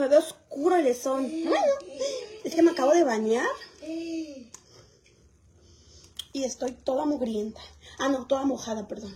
[0.00, 1.44] me ve oscuro el.
[1.44, 1.72] Bueno,
[2.42, 3.46] es que me acabo de bañar.
[6.32, 7.60] Y estoy toda mugrienta.
[7.98, 9.14] Ah, no, toda mojada, perdón.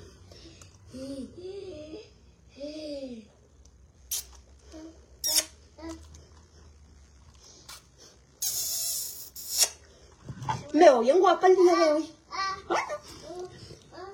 [10.72, 12.10] Me veo bien guapa el día de hoy.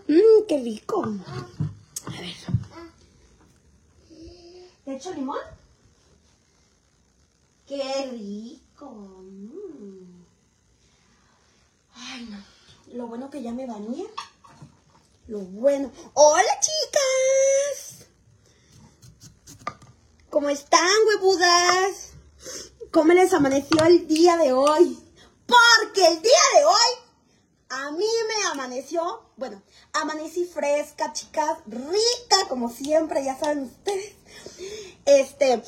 [0.07, 1.03] Mmm, qué rico.
[1.03, 2.37] A ver.
[4.87, 5.39] ¿Le echo limón?
[7.71, 8.91] Qué rico.
[8.91, 10.25] Mm.
[11.95, 12.45] Ay, no.
[12.95, 14.09] Lo bueno que ya me bañé.
[15.29, 15.93] Lo bueno.
[16.15, 18.09] ¡Hola, chicas!
[20.31, 22.11] ¿Cómo están, huevudas?
[22.91, 24.99] ¿Cómo les amaneció el día de hoy?
[25.47, 26.91] Porque el día de hoy
[27.69, 34.17] a mí me amaneció, bueno, amanecí fresca, chicas, rica como siempre, ya saben ustedes.
[35.05, 35.63] Este,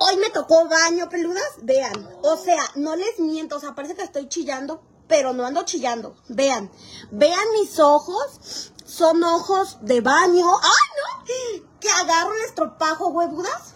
[0.00, 4.02] hoy me tocó baño, peludas, vean, o sea, no les miento, o sea, parece que
[4.02, 6.16] estoy chillando, pero no ando chillando.
[6.28, 6.70] Vean,
[7.10, 10.46] vean mis ojos, son ojos de baño.
[10.62, 11.64] ¡Ay, no!
[11.80, 13.74] Que agarro el estropajo, huevudas.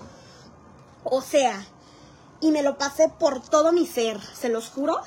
[1.02, 1.66] O sea,
[2.40, 5.00] y me lo pasé por todo mi ser, se los juro.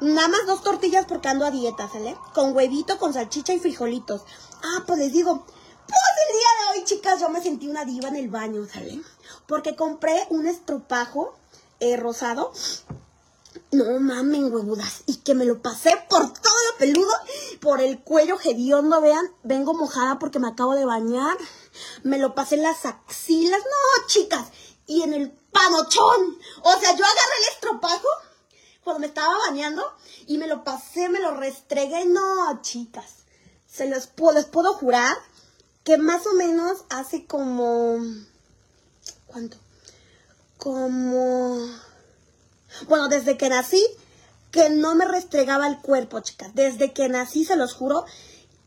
[0.00, 2.16] Nada más dos tortillas porque ando a dieta, ¿sale?
[2.34, 4.22] Con huevito, con salchicha y frijolitos.
[4.62, 5.44] Ah, pues les digo,
[5.86, 9.00] pues el día de hoy, chicas, yo me sentí una diva en el baño, ¿sale?
[9.46, 11.34] Porque compré un estropajo
[11.80, 12.52] eh, rosado
[13.70, 15.02] no mamen, huevudas.
[15.06, 17.12] Y que me lo pasé por todo lo peludo,
[17.60, 19.30] por el cuello hediondo, vean.
[19.42, 21.36] Vengo mojada porque me acabo de bañar.
[22.02, 23.60] Me lo pasé en las axilas.
[23.60, 24.48] No, chicas.
[24.86, 26.38] Y en el panochón.
[26.62, 28.08] O sea, yo agarré el estropajo
[28.82, 29.82] cuando me estaba bañando
[30.26, 32.06] y me lo pasé, me lo restregué.
[32.06, 33.24] No, chicas.
[33.68, 35.16] Se puedo, les puedo jurar
[35.82, 37.98] que más o menos hace como...
[39.34, 39.56] ¿Cuánto?
[40.58, 41.58] Como
[42.86, 43.84] bueno, desde que nací,
[44.52, 46.54] que no me restregaba el cuerpo, chicas.
[46.54, 48.04] Desde que nací, se los juro,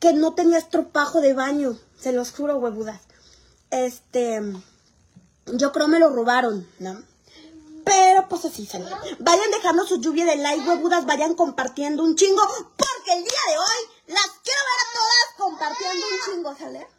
[0.01, 1.79] que no tenía estropajo de baño.
[1.97, 2.99] Se los juro, huevudas.
[3.71, 4.41] Este,
[5.45, 7.01] yo creo me lo robaron, ¿no?
[7.85, 8.89] Pero pues así salió.
[9.19, 12.41] Vayan dejando su lluvia de like, huevudas, vayan compartiendo un chingo,
[12.75, 16.96] porque el día de hoy las quiero ver a todas compartiendo un chingo, ¿sale?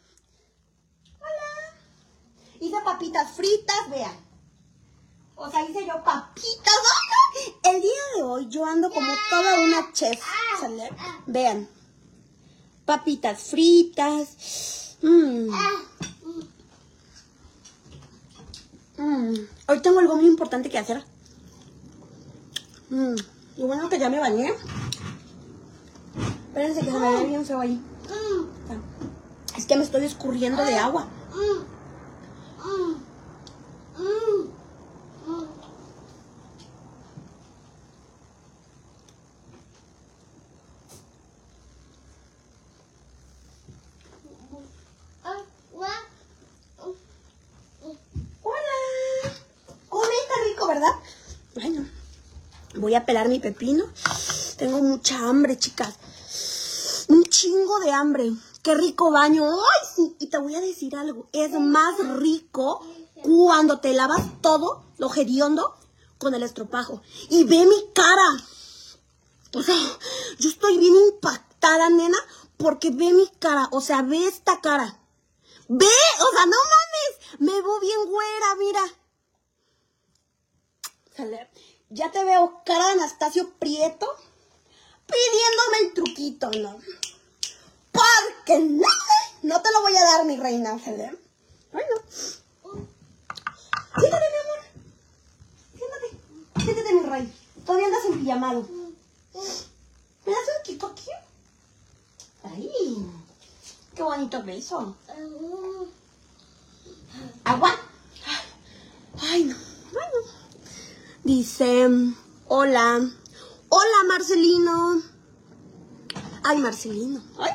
[2.59, 4.15] Hice papitas fritas, vean.
[5.35, 6.73] O sea, hice yo papitas.
[7.63, 10.19] El día de hoy yo ando como toda una chef.
[10.59, 10.89] ¿sale?
[11.25, 11.69] Vean.
[12.85, 14.97] Papitas fritas.
[15.01, 15.49] Mm.
[18.97, 19.33] Mm.
[19.69, 21.05] Hoy tengo algo muy importante que hacer.
[22.89, 23.15] Mm.
[23.55, 24.53] Y bueno que ya me bañé.
[26.47, 27.81] Espérense que se me ve bien feo ahí.
[29.55, 31.07] Es que me estoy escurriendo de agua.
[52.89, 53.85] Voy a pelar mi pepino.
[54.57, 57.05] Tengo mucha hambre, chicas.
[57.09, 58.31] Un chingo de hambre.
[58.63, 59.43] Qué rico baño.
[59.43, 59.88] ¡Ay!
[60.19, 61.27] Y te voy a decir algo.
[61.31, 62.85] Es más rico
[63.23, 65.75] cuando te lavas todo lo hediondo
[66.17, 67.01] con el estropajo.
[67.29, 68.45] Y ve mi cara.
[69.55, 69.77] O sea,
[70.37, 72.17] yo estoy bien impactada, nena,
[72.57, 73.69] porque ve mi cara.
[73.71, 74.99] O sea, ve esta cara.
[75.69, 77.39] Ve, o sea, no mames.
[77.39, 78.81] Me veo bien güera, mira.
[81.89, 84.07] Ya te veo cara de Anastasio Prieto
[85.05, 86.79] pidiéndome el truquito, ¿no?
[87.99, 88.87] Porque no,
[89.43, 91.17] no te lo voy a dar, mi reina, ¿sale?
[91.71, 91.95] Bueno.
[93.99, 94.59] Siéntate, mi amor.
[95.77, 96.63] Siéntate.
[96.63, 97.33] Siéntate, mi rey.
[97.65, 98.67] Todavía andas en pijamado.
[100.25, 101.09] ¿Me das un kiko aquí?
[102.43, 103.05] Ay,
[103.95, 104.95] qué bonito beso.
[107.43, 107.75] Agua.
[109.21, 109.55] Ay, no.
[109.91, 110.29] Bueno.
[111.23, 111.87] Dice,
[112.47, 113.11] hola,
[113.69, 115.01] hola Marcelino.
[116.43, 117.21] Ay, Marcelino.
[117.37, 117.51] Ay,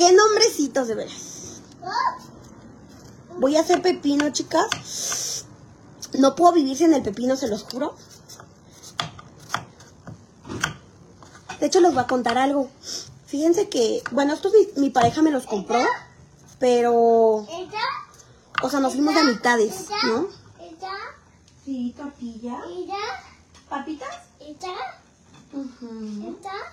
[0.00, 1.60] Qué nombrecitos de veras.
[3.36, 5.44] Voy a hacer pepino, chicas.
[6.18, 7.94] No puedo vivir sin el pepino, se los juro.
[11.60, 12.70] De hecho, les voy a contar algo.
[13.26, 15.82] Fíjense que, bueno, estos mi, mi pareja me los compró,
[16.58, 16.94] pero...
[18.62, 20.28] O sea, nos fuimos de mitades, ¿no?
[21.62, 22.58] Sí, tortilla.
[23.68, 24.16] ¿Papitas?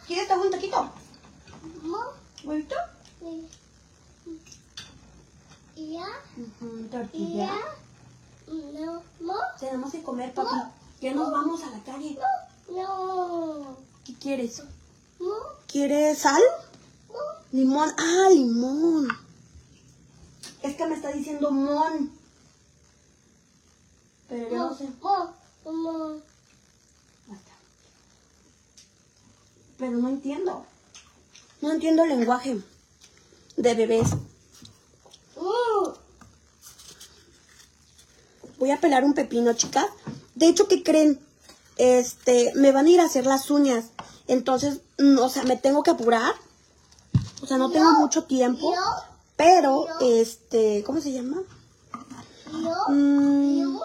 [0.07, 0.89] ¿Quieres tomar un taquito?
[2.45, 2.75] ¿Huevito?
[3.21, 3.43] Uh
[5.75, 6.89] -huh.
[6.91, 7.49] Tortilla.
[8.47, 10.55] No, no, Tenemos que comer, papi.
[11.01, 12.17] Ya nos vamos a la calle.
[12.69, 14.63] no, ¿Qué quieres?
[15.19, 15.33] no,
[15.67, 16.41] ¿Quieres sal?
[17.09, 17.19] no.
[17.51, 17.89] Limón.
[17.97, 19.07] Ah, limón.
[20.63, 22.11] Es que me está diciendo mon.
[24.29, 24.89] Pero yo no sé.
[25.01, 25.33] Mo,
[25.65, 26.21] mo.
[27.27, 27.51] Basta.
[29.77, 30.65] Pero no entiendo.
[31.61, 32.61] No entiendo el lenguaje
[33.57, 34.09] de bebés.
[38.59, 39.85] Voy a pelar un pepino, chicas.
[40.35, 41.19] De hecho, ¿qué creen?
[41.77, 43.85] Este, me van a ir a hacer las uñas.
[44.27, 46.33] Entonces, mm, o sea, me tengo que apurar.
[47.41, 48.73] O sea, no tengo mucho tiempo.
[49.35, 51.43] Pero, este, ¿cómo se llama?
[52.87, 53.77] Mm,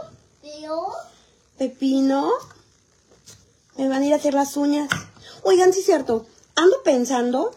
[1.59, 2.31] pepino.
[3.77, 4.89] Me van a ir a hacer las uñas.
[5.43, 6.27] Oigan, sí es cierto.
[6.55, 7.55] Ando pensando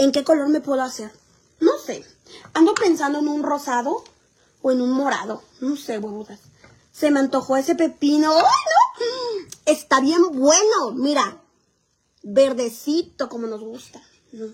[0.00, 1.12] en qué color me puedo hacer.
[1.60, 2.04] No sé.
[2.54, 4.02] Ando pensando en un rosado
[4.62, 5.42] o en un morado.
[5.60, 6.40] No sé, huevudas.
[6.90, 8.32] Se me antojó ese pepino.
[8.32, 9.46] ¡Ay, no!
[9.66, 10.92] Está bien bueno.
[10.94, 11.42] Mira.
[12.22, 14.02] Verdecito como nos gusta.
[14.32, 14.46] ¿no?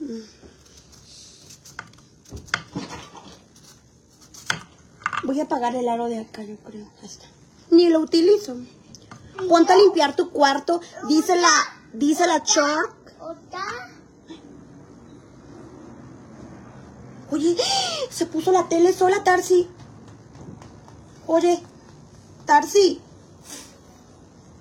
[0.00, 0.22] Mm.
[5.24, 6.86] Voy a apagar el aro de acá, yo creo.
[7.70, 8.56] Ni lo utilizo.
[9.46, 10.80] Ponte a limpiar tu cuarto.
[11.06, 11.52] Dice la,
[11.92, 12.36] dice la.
[12.36, 13.64] Otra.
[17.30, 17.56] Oye,
[18.10, 19.68] se puso la tele sola, Tarsi.
[21.26, 21.62] Oye,
[22.46, 23.00] Tarsi.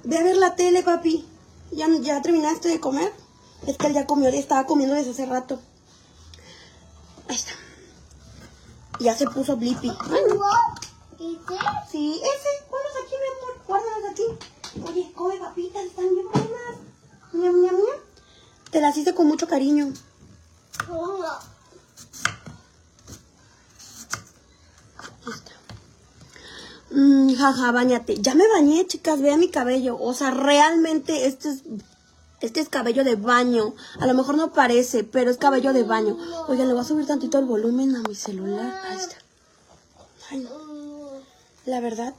[0.03, 1.25] Ve a ver la tele, papi.
[1.71, 3.13] ¿Ya, ya terminaste de comer?
[3.65, 5.59] Es que él ya comió, estaba comiendo desde hace rato.
[7.29, 7.53] Ahí está.
[8.99, 9.89] Ya se puso Blippi.
[11.19, 11.57] ¿Y qué?
[11.89, 12.65] Sí, ese.
[12.69, 13.65] Ponlos aquí, mi amor.
[13.67, 14.23] Guárdalos aquí.
[14.87, 16.77] Oye, come papitas, están bien buenas.
[17.33, 18.01] Ñam, ñam, ñam.
[18.71, 19.93] Te las hice con mucho cariño.
[25.27, 25.55] Está.
[26.91, 28.21] Mm, jaja, bañate.
[28.21, 29.21] Ya me bañé, chicas.
[29.21, 29.97] Vean mi cabello.
[29.99, 31.63] O sea, realmente este es,
[32.41, 33.73] este es cabello de baño.
[33.99, 36.17] A lo mejor no parece, pero es cabello de baño.
[36.47, 38.81] Oigan, le voy a subir tantito el volumen a mi celular.
[38.85, 39.15] Ahí está.
[40.29, 40.49] Ay, no.
[41.65, 42.13] La verdad,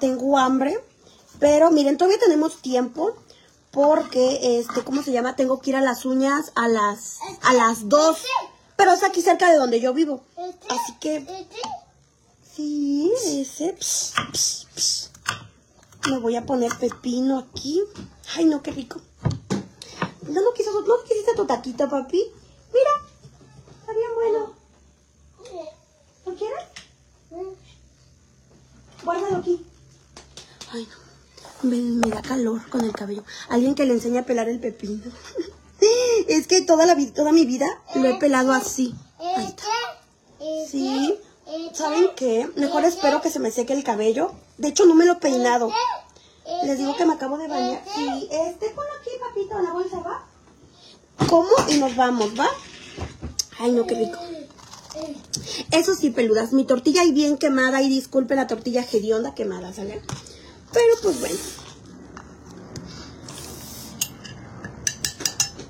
[0.00, 0.78] tengo hambre.
[1.40, 3.16] Pero miren, todavía tenemos tiempo.
[3.70, 5.36] Porque, este, ¿cómo se llama?
[5.36, 8.18] Tengo que ir a las uñas a las, a las 2.
[8.76, 10.22] Pero es aquí cerca de donde yo vivo.
[10.68, 11.24] Así que.
[12.54, 13.72] Sí, ese.
[13.74, 15.10] Ps, ps, ps.
[16.08, 17.80] Me voy a poner pepino aquí.
[18.34, 19.00] Ay, no, qué rico.
[20.22, 22.24] No, no, quisiste, no quisiste tu taquito, papi.
[22.72, 22.90] Mira,
[23.80, 24.54] está bien bueno.
[26.26, 26.64] ¿Lo quieres?
[29.04, 29.64] Guárdalo aquí.
[30.72, 31.09] Ay, no.
[31.62, 33.24] Me, da calor con el cabello.
[33.48, 35.02] Alguien que le enseñe a pelar el pepino.
[36.28, 38.94] es que toda, la, toda mi vida lo he pelado así.
[39.18, 39.64] Ahí está.
[40.70, 41.14] Sí.
[41.72, 42.48] ¿Saben qué?
[42.56, 44.32] Mejor espero que se me seque el cabello.
[44.58, 45.72] De hecho, no me lo he peinado.
[46.64, 47.82] Les digo que me acabo de bañar.
[47.94, 50.26] Sí, este, ponlo aquí, papito, la bolsa, ¿va?
[51.28, 52.48] Como y nos vamos, ¿va?
[53.58, 54.18] Ay, no, qué rico.
[55.70, 60.02] Eso sí, peludas, mi tortilla ahí bien quemada y disculpe la tortilla hedionda quemada, ¿sale?
[60.72, 61.38] Pero pues bueno.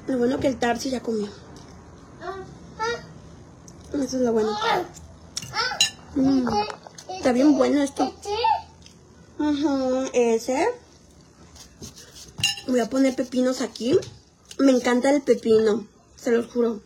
[0.07, 1.29] Lo bueno que el Tarsi ya comió.
[3.93, 4.57] Eso es lo bueno.
[6.15, 6.49] Mm,
[7.09, 8.13] Está bien bueno esto.
[10.13, 10.69] Ese.
[12.67, 13.99] Voy a poner pepinos aquí.
[14.59, 16.81] Me encanta el pepino, se los juro.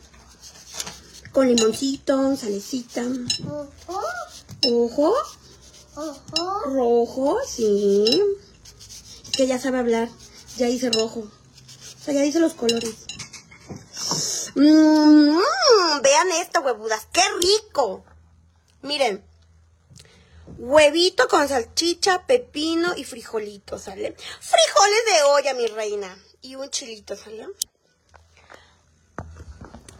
[1.33, 3.03] Con limoncito, salecita.
[4.71, 5.13] Ojo.
[5.97, 6.61] Ojo, Ojo.
[6.65, 8.23] rojo, sí.
[9.37, 10.09] Que ya sabe hablar.
[10.57, 11.21] Ya dice rojo.
[11.21, 12.95] O sea, ya dice los colores.
[14.55, 15.39] Mm,
[16.03, 17.07] vean esto, huevudas.
[17.13, 18.05] ¡Qué rico!
[18.83, 19.25] Miren.
[20.59, 24.15] Huevito con salchicha, pepino y frijolitos, ¿sale?
[24.41, 26.17] Frijoles de olla, mi reina.
[26.43, 27.49] Y un chilito, ¿sale?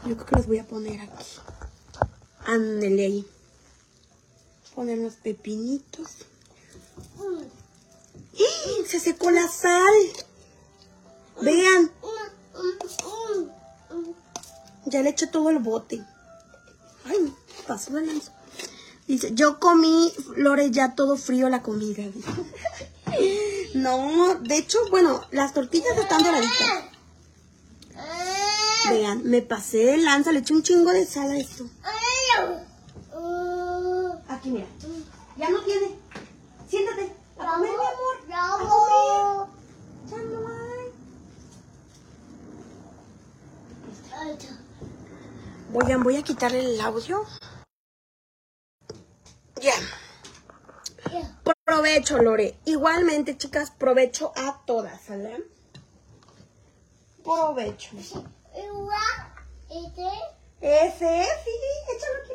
[0.07, 1.25] Yo creo que los voy a poner aquí.
[2.45, 3.27] Ándele ahí.
[4.75, 6.09] Poner los pepinitos.
[8.35, 8.87] ¡Ih!
[8.87, 9.95] Se secó la sal.
[11.41, 11.91] Vean,
[14.87, 16.03] ya le eché todo el bote.
[17.05, 17.35] Ay,
[17.67, 18.33] pasó de lanza.
[19.07, 22.03] Dice, yo comí, Lore, ya todo frío la comida.
[23.75, 26.85] No, de hecho, bueno, las tortillas están doraditas.
[28.89, 31.69] Vean, me pasé de lanza, le eché un chingo de sal a esto.
[34.29, 34.67] Aquí, mira.
[35.37, 35.99] Ya no tiene.
[36.69, 37.13] Siéntate.
[37.39, 37.71] A comer,
[38.27, 38.57] mi amor.
[38.57, 39.49] A comer.
[40.11, 40.75] Ya no hay.
[45.71, 47.25] Voy a voy a quitarle el audio.
[49.61, 49.75] Ya.
[51.13, 51.41] Ya.
[51.65, 52.57] Provecho, Lore.
[52.65, 55.45] Igualmente, chicas, provecho a todas, ¿sale?
[57.23, 57.97] Provecho.
[57.97, 59.35] Igual.
[59.69, 60.09] Este.
[60.61, 61.51] Ese, sí,
[61.95, 62.34] échalo aquí.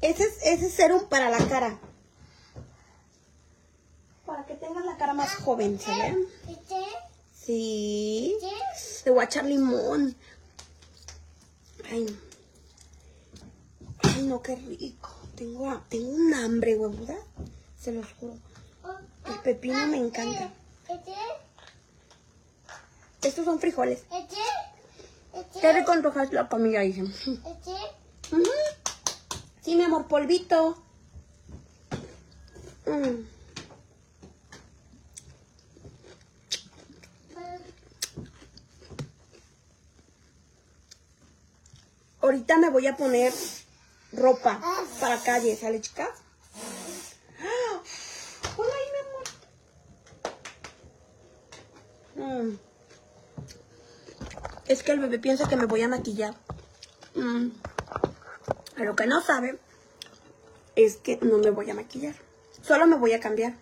[0.00, 1.78] Ese es, ese es serum para la cara.
[4.24, 5.74] Para que tengas la cara más joven.
[5.74, 6.76] Este.
[7.34, 8.36] Sí.
[9.04, 10.16] Le voy a echar limón.
[11.90, 12.18] Ay.
[14.02, 15.10] Ay, no, qué rico.
[15.36, 17.16] Tengo, tengo un hambre, huevuda.
[17.78, 18.36] Se los juro.
[19.26, 20.52] El pepino me encanta.
[23.22, 24.04] Estos son frijoles.
[25.60, 26.80] Qué rico antojas la comida.
[26.84, 27.38] Ujú.
[29.62, 30.82] Sí, mi amor, polvito.
[32.86, 33.26] Mm.
[42.22, 43.32] Ahorita me voy a poner
[44.12, 44.60] ropa
[44.98, 46.08] para calle, ¿sale, chicas?
[48.56, 48.74] Hola
[52.14, 52.44] mi amor.
[52.44, 52.58] Mm.
[54.68, 56.34] Es que el bebé piensa que me voy a maquillar.
[57.14, 57.48] Mm.
[58.80, 59.58] A lo que no sabe
[60.74, 62.14] es que no me voy a maquillar.
[62.62, 63.52] Solo me voy a cambiar.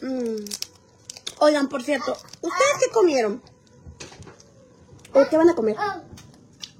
[0.00, 0.44] Mm.
[1.40, 3.42] Oigan, por cierto, ¿ustedes qué comieron?
[5.12, 5.76] ¿O qué van a comer?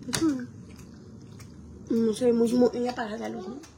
[0.09, 0.47] Ujú.
[1.91, 3.74] No sé, muy, muy apagada la luz, ¿no?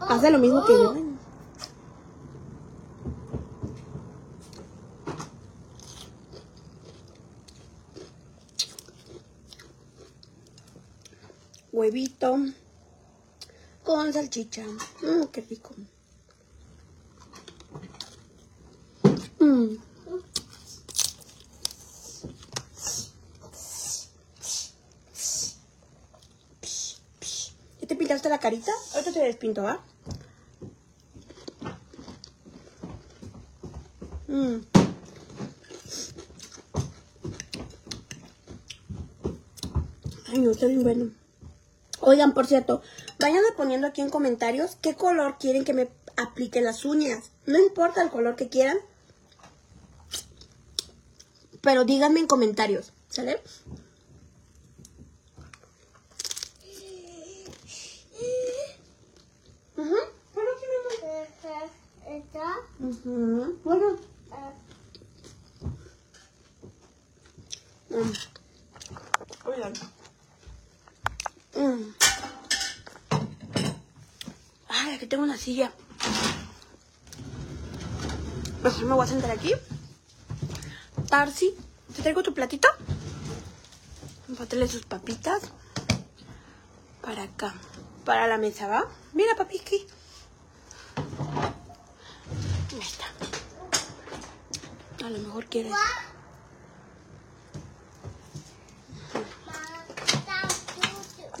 [0.00, 0.94] Hace lo mismo que yo.
[11.72, 12.36] Huevito
[13.84, 14.64] con salchicha.
[15.02, 15.74] Mm, qué rico.
[19.38, 19.76] Mm.
[27.80, 28.72] ¿Ya te pintaste la carita?
[28.94, 29.80] Ahorita te despinto, ¿va?
[34.28, 34.60] Mm.
[40.28, 41.10] Ay, no, está bien bueno.
[42.00, 42.82] Oigan, por cierto,
[43.18, 47.32] vayan poniendo aquí en comentarios qué color quieren que me aplique las uñas.
[47.46, 48.78] No importa el color que quieran.
[51.60, 53.42] Pero díganme en comentarios, ¿sale?
[59.76, 59.96] Ujú.
[60.34, 61.70] Bueno, sí, mi amor.
[62.06, 62.70] Esta.
[63.64, 63.96] Bueno.
[64.32, 64.52] Ah.
[67.90, 68.12] Mm.
[69.48, 69.72] Oigan.
[71.54, 71.94] Mm.
[74.68, 75.72] Ay, aquí tengo una silla.
[78.62, 79.52] Mejor me voy a sentar aquí.
[81.08, 81.54] Tarsi,
[81.94, 82.68] ¿te traigo tu platito?
[84.36, 85.42] Pátele sus papitas.
[87.02, 87.54] Para acá.
[88.04, 88.88] Para la mesa, ¿va?
[89.12, 89.86] Mira, papi, aquí.
[92.72, 93.04] Ahí está.
[95.10, 95.72] A lo mejor quieres.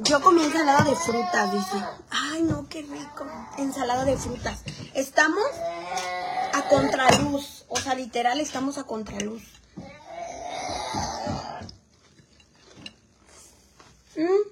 [0.00, 1.84] Yo comí ensalada de frutas, dice.
[2.10, 3.28] Ay, no, qué rico.
[3.58, 4.64] Ensalada de frutas.
[4.94, 5.46] Estamos
[6.52, 7.64] a contraluz.
[7.68, 9.44] O sea, literal, estamos a contraluz.
[14.16, 14.50] Mm.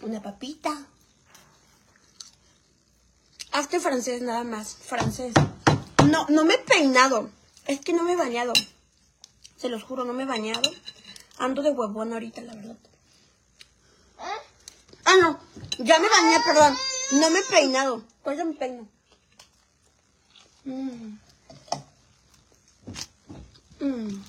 [0.00, 0.86] Una papita.
[3.80, 4.76] Francés nada más.
[4.76, 5.32] Francés.
[6.10, 7.30] No, no me he peinado.
[7.66, 8.52] Es que no me he bañado.
[9.56, 10.70] Se los juro, no me he bañado.
[11.38, 12.76] Ando de huevón ahorita, la verdad.
[15.04, 15.38] Ah, no.
[15.78, 16.74] Ya me bañé, perdón.
[17.12, 18.04] No me he peinado.
[18.22, 18.88] Pues ya me peino.
[20.64, 21.18] Mm.
[23.80, 24.22] Mm.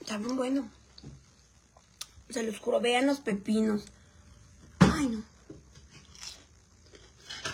[0.00, 0.70] Está bien bueno.
[2.30, 3.84] Se los juro, vean los pepinos.
[4.80, 5.24] Ay, no.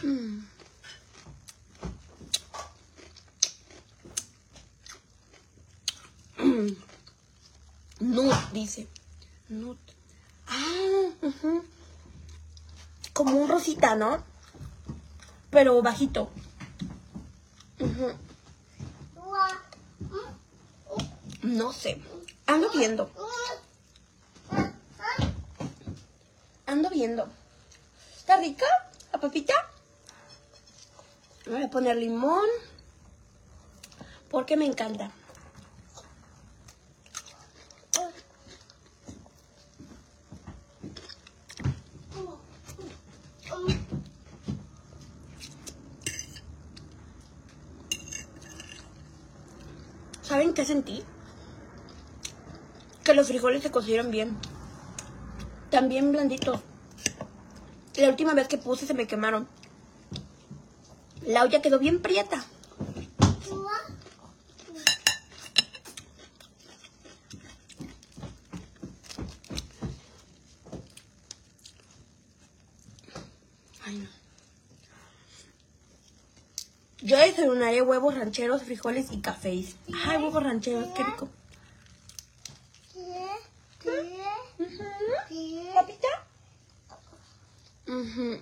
[0.02, 0.44] Mm.
[8.00, 8.86] Nut, dice.
[9.48, 9.78] Nut.
[10.46, 11.64] Ah, ujú.
[13.12, 14.22] Como un rosita, ¿no?
[15.50, 16.30] Pero bajito.
[17.78, 18.12] Ujú.
[21.42, 22.02] No sé.
[22.46, 23.10] Ando viendo.
[26.66, 27.28] Ando viendo.
[28.16, 28.66] ¿Está rica
[29.12, 29.54] la papita?
[31.46, 32.48] Voy a poner limón
[34.30, 35.10] porque me encanta.
[50.22, 51.04] ¿Saben qué sentí?
[53.04, 54.36] Que los frijoles se cocieron bien.
[55.70, 56.60] También blanditos.
[57.96, 59.46] La última vez que puse se me quemaron.
[61.26, 62.44] La olla quedó bien prieta.
[73.84, 74.08] Ay, no.
[77.00, 79.76] Yo desayunaré huevos rancheros, frijoles y cafés.
[80.06, 81.28] Ay, huevos rancheros, qué rico.
[85.74, 86.08] ¿Papita?
[87.86, 88.40] Ujú.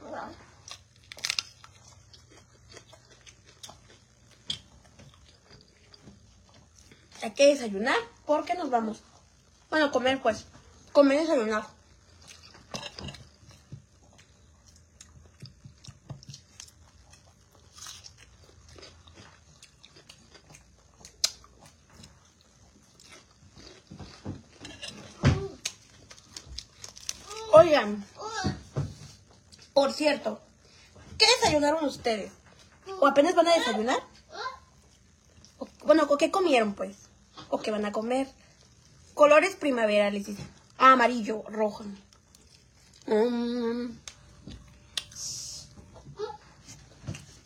[7.23, 9.01] Hay que desayunar porque nos vamos.
[9.71, 10.45] Bueno, comer pues.
[10.93, 11.65] Comer y desayunar.
[27.53, 28.05] Oigan,
[29.75, 30.41] por cierto,
[31.19, 32.33] ¿qué desayunaron ustedes?
[32.99, 34.01] ¿O apenas van a desayunar?
[35.85, 37.02] Bueno, ¿o ¿qué comieron pues?
[37.53, 38.27] ¿O qué van a comer?
[39.13, 40.43] Colores primaverales, dice.
[40.79, 41.85] Amarillo, rojo.
[43.07, 43.91] Mm.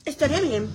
[0.04, 0.70] Estaría bien.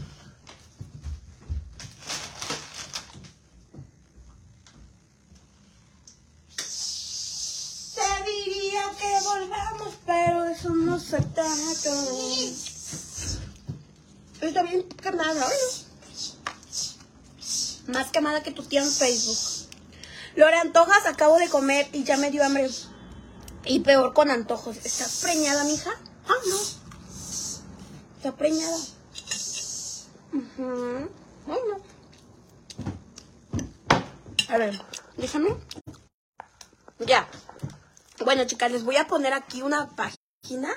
[6.57, 11.93] Se diría que volvamos, pero eso no se trata.
[14.41, 15.90] Está bien quemada, ¿no?
[17.87, 19.69] Más quemada que tu tía en Facebook.
[20.35, 22.69] Lore Antojas, acabo de comer y ya me dio hambre.
[23.65, 24.77] Y peor con antojos.
[24.77, 25.91] ¿Estás preñada, mija?
[26.27, 26.57] Ah, no.
[28.17, 28.77] Está preñada.
[30.33, 31.09] Ujú.
[31.47, 31.81] Ay, no.
[34.47, 34.81] A ver,
[35.17, 35.55] déjame.
[36.99, 37.27] Ya.
[38.23, 40.71] Bueno, chicas, les voy a poner aquí una página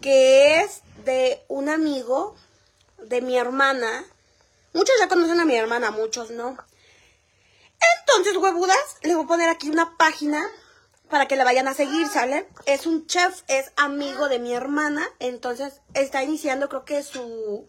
[0.00, 2.36] que es de un amigo
[2.98, 4.04] de mi hermana.
[4.72, 6.56] Muchos ya conocen a mi hermana, muchos no.
[8.00, 10.42] Entonces, huevudas, les voy a poner aquí una página
[11.08, 12.48] para que la vayan a seguir, ¿sale?
[12.66, 17.66] Es un chef, es amigo de mi hermana, entonces está iniciando creo que su...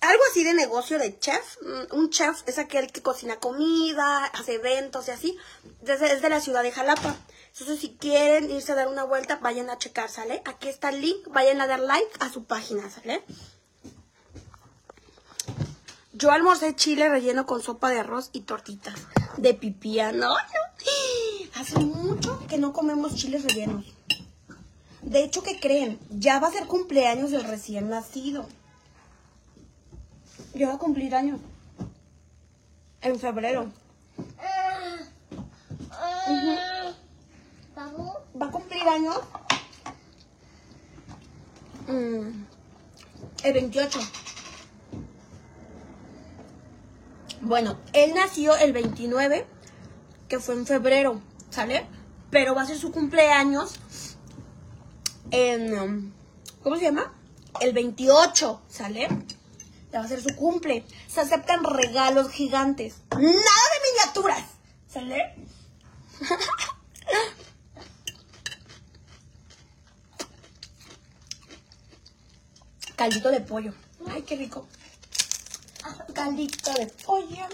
[0.00, 1.60] Algo así de negocio de chef.
[1.60, 5.36] Mm, Un chef es aquel que cocina comida, hace eventos y así.
[5.82, 7.16] Desde, es de la ciudad de Jalapa.
[7.52, 10.40] Entonces, si quieren irse a dar una vuelta, vayan a checar, ¿sale?
[10.44, 13.24] Aquí está el link, vayan a dar like a su página, ¿sale?
[16.18, 20.10] Yo almorcé chile relleno con sopa de arroz y tortitas de pipía.
[20.10, 20.34] No, no.
[21.54, 23.84] Hace mucho que no comemos chiles rellenos.
[25.02, 25.96] De hecho, ¿qué creen?
[26.10, 28.48] Ya va a ser cumpleaños del recién nacido.
[30.54, 31.40] Ya va a cumplir años.
[33.00, 33.70] En febrero.
[38.40, 39.20] Va a cumplir años.
[41.86, 42.44] mm,
[43.44, 44.00] el 28.
[47.40, 49.46] Bueno, él nació el 29,
[50.28, 51.86] que fue en febrero, ¿sale?
[52.30, 53.74] Pero va a ser su cumpleaños
[55.30, 55.78] en...
[55.78, 56.12] um,
[56.62, 57.14] ¿Cómo se llama?
[57.60, 59.08] El 28, ¿sale?
[59.92, 60.84] Ya va a ser su cumple.
[61.06, 62.96] Se aceptan regalos gigantes.
[63.12, 63.34] Nada de
[63.90, 64.44] miniaturas,
[64.88, 65.34] ¿sale?
[72.96, 73.72] Caldito de pollo.
[74.08, 74.66] Ay, qué rico.
[76.14, 77.46] Caldito de pollo.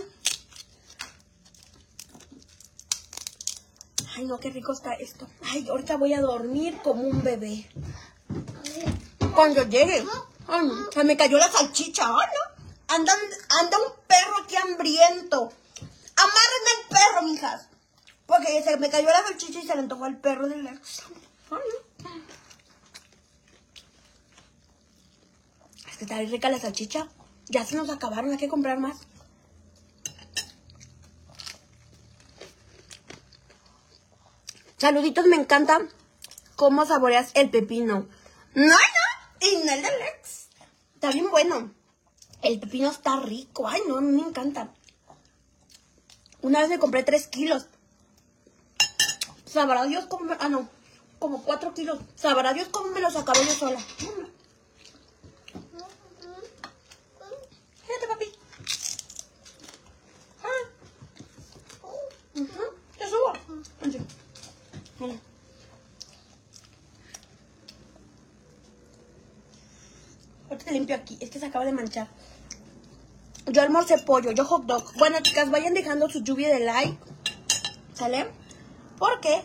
[4.16, 5.26] Ay, no, qué rico está esto.
[5.42, 7.68] Ay, ahorita voy a dormir como un bebé.
[9.34, 10.06] Cuando llegue.
[10.46, 12.04] Ay, se me cayó la salchicha.
[12.06, 12.94] Ay, no.
[12.94, 13.12] Anda,
[13.60, 15.52] anda un perro aquí hambriento.
[16.16, 17.68] Amárrenme el perro, mijas.
[18.26, 20.46] Porque se me cayó la salchicha y se le antojó al perro.
[20.46, 20.80] Ay, no.
[25.88, 27.08] Es que está bien rica la salchicha.
[27.48, 28.98] Ya se nos acabaron, hay que comprar más.
[34.78, 35.80] Saluditos, me encanta
[36.56, 38.06] cómo saboreas el pepino.
[38.54, 38.76] No, no,
[39.40, 40.48] y no el del ex.
[40.94, 41.72] Está bien bueno.
[42.42, 43.66] El pepino está rico.
[43.66, 44.74] Ay, no, me encanta.
[46.42, 47.66] Una vez me compré 3 kilos.
[49.46, 50.36] Sabrá Dios cómo me...
[50.38, 50.68] Ah, no.
[51.18, 52.00] Como 4 kilos.
[52.16, 53.80] Sabrá Dios cómo me los acabé yo sola.
[57.86, 58.26] Fíjate, papi.
[60.42, 60.68] Ah.
[62.34, 62.62] Ujú,
[62.98, 63.32] Te subo.
[63.80, 63.98] Así.
[64.98, 65.14] Mira.
[70.50, 71.16] Ahorita te limpio aquí.
[71.20, 72.08] Es que se acaba de manchar.
[73.46, 74.84] Yo almorcé pollo, yo hot dog.
[74.98, 76.98] Bueno, chicas, vayan dejando su lluvia de like.
[77.94, 78.26] ¿Sale?
[78.98, 79.42] Porque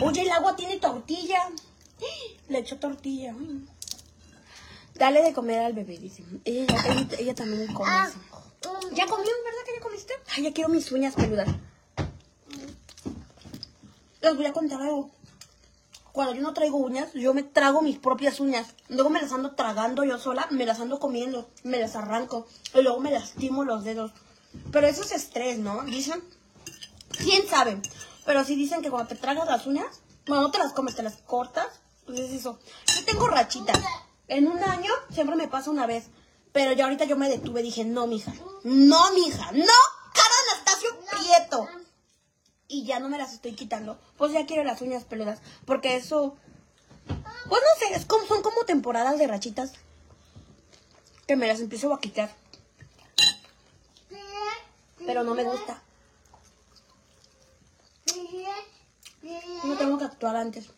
[0.00, 1.50] Oye, el agua tiene tortilla.
[2.48, 3.34] Le echó tortilla.
[4.94, 6.22] Dale de comer al bebé, dice.
[6.44, 7.88] Ella, ella, ella también come.
[7.90, 8.68] Ah, dice.
[8.68, 9.30] um, ¿Ya comió?
[9.44, 10.14] ¿Verdad que ya comiste?
[10.36, 11.48] Ay, ya quiero mis uñas peludas.
[14.20, 15.10] Les voy a contar algo.
[16.12, 18.74] Cuando yo no traigo uñas, yo me trago mis propias uñas.
[18.88, 22.46] Luego me las ando tragando yo sola, me las ando comiendo, me las arranco.
[22.74, 24.12] Y luego me lastimo los dedos.
[24.72, 25.84] Pero eso es estrés, ¿no?
[25.84, 26.22] Dicen.
[27.16, 27.80] ¿Quién sabe?
[28.26, 31.02] Pero sí dicen que cuando te tragas las uñas, bueno, no te las comes, te
[31.02, 31.80] las cortas.
[32.04, 32.58] Pues es eso.
[32.94, 33.78] Yo tengo rachitas.
[34.28, 36.08] En un año siempre me pasa una vez.
[36.52, 38.34] Pero ya ahorita yo me detuve, dije, no, mija.
[38.64, 39.52] No, mija.
[39.52, 39.95] No,
[42.68, 43.98] Y ya no me las estoy quitando.
[44.16, 45.40] Pues ya quiero las uñas peludas.
[45.64, 46.36] Porque eso.
[47.06, 49.72] Pues no sé, es como, son como temporadas de rachitas.
[51.26, 52.34] Que me las empiezo a quitar.
[55.04, 55.82] Pero no me gusta.
[59.64, 60.70] No tengo que actuar antes.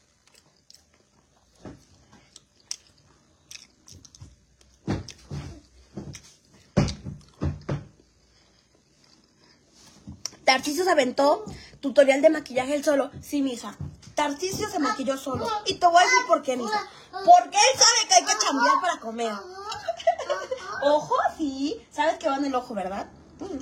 [10.49, 11.45] Tarcisio se aventó
[11.81, 13.11] tutorial de maquillaje él solo.
[13.21, 13.77] Sí, mija.
[14.15, 15.47] Tarcisio se maquilló solo.
[15.67, 16.89] Y te voy a decir por qué, mija.
[17.13, 19.33] Porque él sabe que hay que chambear para comer.
[20.85, 21.87] Ojo, sí.
[21.93, 23.09] Sabes que va en el ojo, ¿verdad?
[23.41, 23.59] Mm.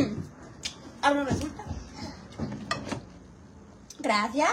[0.00, 0.24] Mm.
[1.02, 1.64] Ahora resulta.
[4.00, 4.50] Gracias.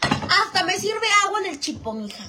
[0.00, 2.24] Hasta me sirve agua en el chipo, mija.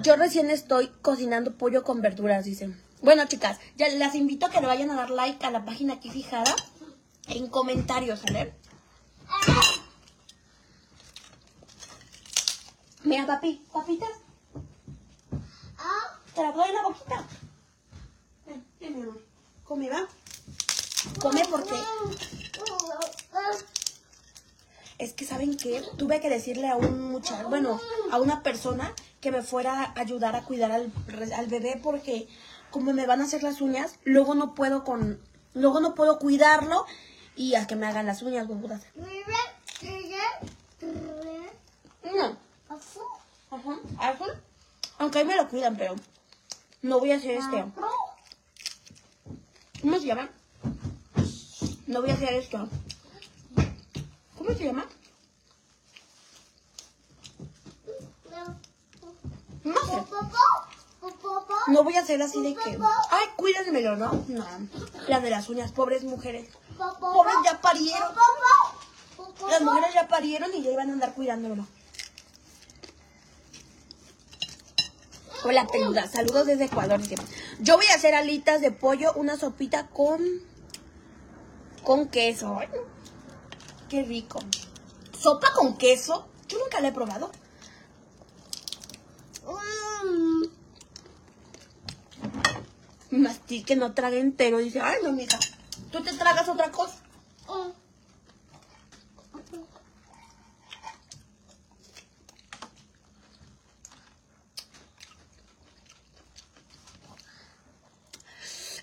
[0.00, 2.83] Yo recién estoy cocinando pollo con verduras, dicen.
[3.04, 5.92] Bueno, chicas, ya las invito a que le vayan a dar like a la página
[5.92, 6.56] aquí fijada
[7.28, 8.54] en comentarios, ¿sale?
[13.02, 14.08] Mira, papi, papitas,
[16.34, 17.28] te la doy en la boquita.
[18.46, 19.20] Ven, ven, mi amor.
[19.64, 20.08] Come, va.
[21.20, 21.74] Come porque
[24.96, 27.78] es que saben que tuve que decirle a un muchacho, bueno,
[28.10, 30.90] a una persona que me fuera a ayudar a cuidar al,
[31.36, 32.28] al bebé porque
[32.74, 35.20] como me van a hacer las uñas, luego no puedo con,
[35.54, 36.86] luego no puedo cuidarlo
[37.36, 38.82] y a que me hagan las uñas, huevudas.
[42.02, 42.36] No,
[43.48, 44.32] ajá, azul.
[44.98, 45.94] Aunque ahí me lo cuidan, pero
[46.82, 47.64] no voy a hacer este.
[49.80, 50.28] ¿Cómo se llama?
[51.86, 52.68] No voy a hacer esto.
[54.36, 54.84] ¿Cómo se llama?
[59.62, 60.04] No sé.
[61.68, 62.78] No voy a hacer así de que.
[63.10, 64.24] Ay, cuídenmelo, ¿no?
[64.28, 64.44] No.
[65.08, 66.48] La de las uñas, pobres mujeres.
[67.00, 68.12] Pobres ya parieron.
[69.48, 71.66] Las mujeres ya parieron y ya iban a andar cuidándolo.
[75.44, 76.08] Hola, peluda.
[76.08, 77.00] Saludos desde Ecuador.
[77.60, 80.20] Yo voy a hacer alitas de pollo, una sopita con.
[81.82, 82.58] con queso.
[83.88, 84.40] Qué rico.
[85.18, 86.26] ¿Sopa con queso?
[86.48, 87.30] Yo nunca la he probado.
[93.22, 94.58] Mastique, no traga entero.
[94.58, 95.38] Dice, ay, no, mija.
[95.90, 96.96] Tú te tragas otra cosa.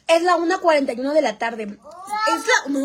[0.07, 1.63] Es la 1.41 de la tarde.
[1.63, 2.69] Es la...
[2.69, 2.81] No.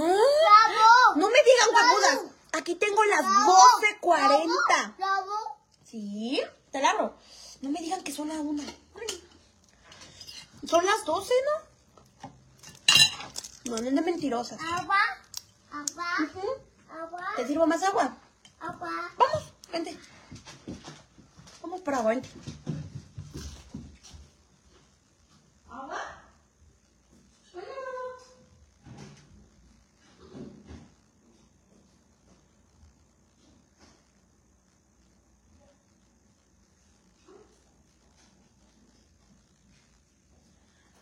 [1.17, 2.21] No me digan huevudas.
[2.53, 4.95] Aquí tengo las 12.40.
[5.85, 7.17] Sí, te la abro.
[7.63, 8.63] No me digan que son las 1.
[10.67, 11.77] Son las 12, ¿no?
[13.71, 14.59] No, no de mentirosas.
[14.61, 16.47] Ujú.
[17.37, 18.17] ¿Te sirvo más agua?
[19.17, 19.97] Vamos, vente.
[21.63, 22.29] Vamos por agua, vente.
[25.71, 26.03] ¿Agua?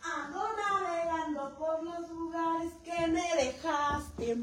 [0.03, 4.37] Ando navegando por los lugares que me dejaste.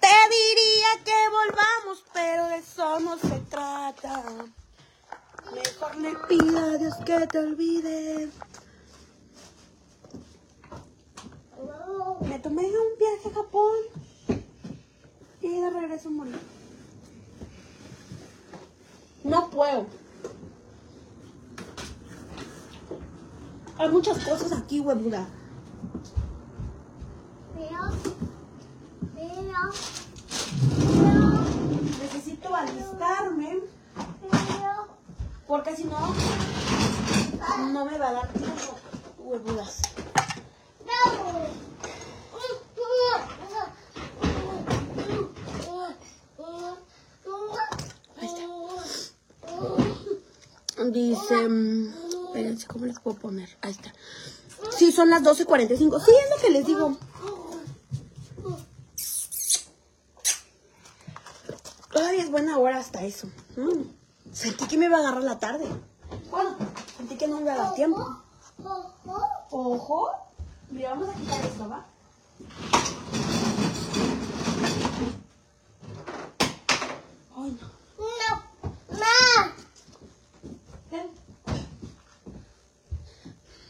[0.00, 4.24] Te diría que volvamos, pero de eso no se trata.
[5.54, 8.28] Mejor le pido a Dios que te olvide.
[12.22, 13.76] Me tomé un viaje a Japón
[15.40, 16.32] y de regreso morí.
[19.22, 19.86] No puedo.
[23.78, 25.28] Hay muchas cosas aquí, huevuda.
[35.66, 36.14] Porque si no,
[37.72, 38.78] no me va a dar tiempo.
[39.18, 39.82] Huevudas.
[50.92, 51.94] Dice, mm,
[52.26, 53.48] espérense, ¿cómo les puedo poner?
[53.60, 53.92] Ahí está.
[54.70, 56.00] Sí, son las 12.45.
[56.00, 56.96] Sí, es lo que les digo.
[61.90, 63.26] Todavía es buena hora hasta eso.
[63.56, 64.05] Mm,
[64.36, 65.64] Sentí que me iba a agarrar la tarde.
[66.30, 66.58] Bueno,
[66.98, 68.22] sentí que no me iba a dar tiempo.
[69.50, 70.10] Ojo.
[70.70, 71.86] Mira, vamos a quitar esto, ¿va?
[77.34, 77.76] Ay, no.
[80.90, 81.10] Ven.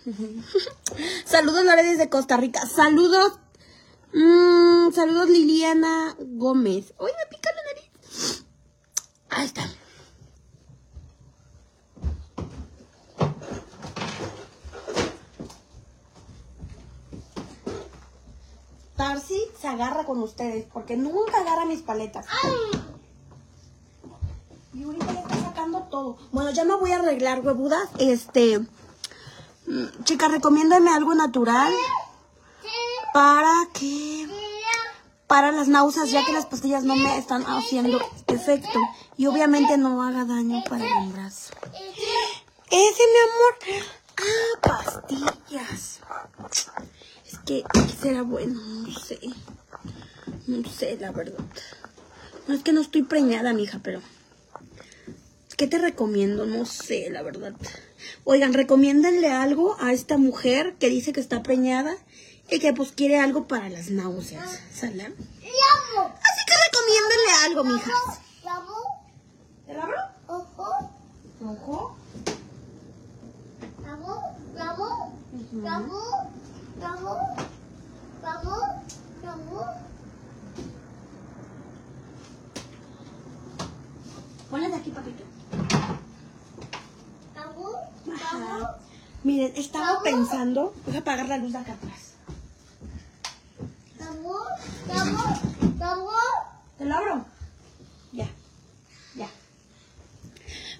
[1.26, 2.66] Saludos, Lore, desde Costa Rica.
[2.66, 3.38] Saludos.
[4.12, 6.92] mm, saludos, Liliana Gómez.
[6.98, 8.44] Uy, me pica la nariz.
[9.30, 9.62] Ahí está.
[18.96, 22.26] Tarsi se agarra con ustedes porque nunca agarra mis paletas.
[24.72, 26.16] Y ahorita ya está sacando todo.
[26.32, 27.88] Bueno, ya me voy a arreglar, huevudas.
[27.98, 28.58] Este.
[28.58, 31.72] mm, Chicas, recomiéndame algo natural
[33.12, 34.26] para que.
[35.26, 38.78] Para las náuseas, ya que las pastillas no me están haciendo efecto.
[39.16, 41.52] Y obviamente no haga daño para el brazo.
[42.70, 43.84] Ese, mi amor.
[44.18, 46.00] Ah, pastillas.
[47.46, 48.60] Que, ¿qué será bueno?
[48.60, 49.20] No sé.
[50.48, 51.44] No sé, la verdad.
[52.48, 54.02] No es que no estoy preñada, mija, pero.
[55.56, 56.44] ¿Qué te recomiendo?
[56.44, 57.54] No sé, la verdad.
[58.24, 61.96] Oigan, recomiéndenle algo a esta mujer que dice que está preñada
[62.50, 64.60] y que pues quiere algo para las náuseas.
[64.74, 65.04] ¿Sale?
[65.04, 68.20] Así que recomiéndenle algo, mijas.
[69.66, 69.96] ¿Te la abro?
[71.44, 71.96] Ojo.
[84.50, 85.24] Ponle de aquí, papito.
[88.14, 88.78] Ajá.
[89.24, 90.72] Miren, estaba pensando.
[90.86, 92.14] Voy a apagar la luz de acá atrás.
[96.78, 97.24] ¿Te lo abro?
[98.12, 98.26] Ya.
[99.14, 99.28] Ya.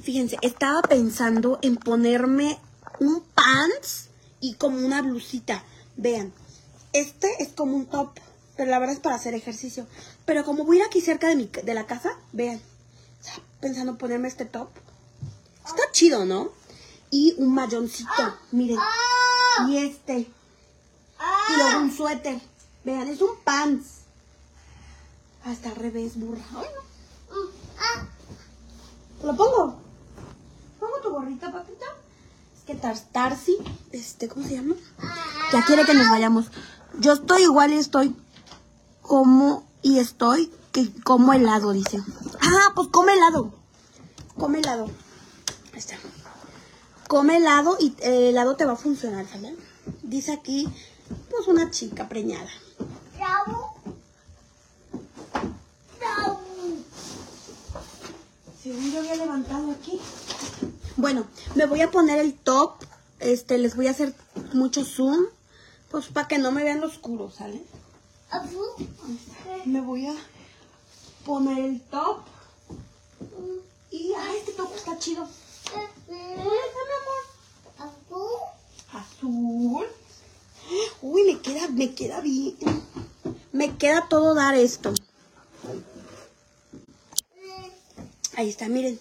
[0.03, 2.59] Fíjense, estaba pensando en ponerme
[3.01, 5.63] un pants y como una blusita.
[5.97, 6.33] Vean,
[6.93, 8.11] este es como un top,
[8.57, 9.87] pero la verdad es para hacer ejercicio.
[10.25, 12.61] Pero como voy a ir aquí cerca de, mi, de la casa, vean,
[13.61, 14.69] pensando en ponerme este top.
[15.65, 16.51] Está chido, ¿no?
[17.11, 18.79] Y un mayoncito, miren.
[19.69, 20.19] Y este.
[20.19, 22.41] Y luego un suéter.
[22.85, 23.87] Vean, es un pants.
[25.45, 26.43] Hasta al revés, burra.
[26.57, 26.87] Ay, no.
[29.21, 29.77] ¿Te lo pongo?
[30.79, 31.87] ¿Pongo tu gorrita, papita?
[32.67, 33.57] Que Tar Tarsi,
[33.93, 34.75] este, ¿cómo se llama?
[35.53, 36.47] Ya quiere que nos vayamos.
[36.99, 38.17] Yo estoy igual y estoy
[39.03, 42.03] como y estoy que como helado, dice.
[42.41, 43.55] Ah, pues come helado.
[44.37, 44.87] Come helado.
[45.73, 45.97] Ahí está.
[47.07, 49.55] Come helado y el helado te va a funcionar, ¿sale?
[50.03, 50.69] Dice aquí,
[51.31, 52.51] pues una chica preñada.
[58.61, 60.01] Según yo había levantado aquí.
[60.97, 62.83] Bueno, me voy a poner el top.
[63.21, 64.15] Este, les voy a hacer
[64.55, 65.27] mucho zoom.
[65.91, 67.63] Pues para que no me vean lo oscuro, ¿sale?
[69.67, 70.15] Me voy a
[71.25, 72.23] poner el top.
[73.91, 75.29] Y, ay, este top está chido.
[78.93, 79.87] Azul.
[81.03, 82.57] Uy, me queda, me queda bien.
[83.53, 84.95] Me queda todo dar esto.
[88.35, 88.99] Ahí está, miren.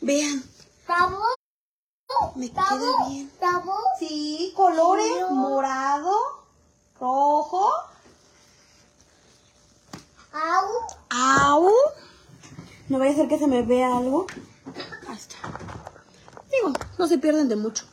[0.00, 0.55] Vean.
[2.36, 3.30] Me queda bien.
[3.98, 6.12] Sí, colores morado,
[7.00, 7.70] rojo,
[11.10, 11.70] au.
[12.88, 14.26] No vaya a ser que se me vea algo.
[15.08, 15.36] Ahí está.
[16.52, 17.84] Digo, no se pierden de mucho.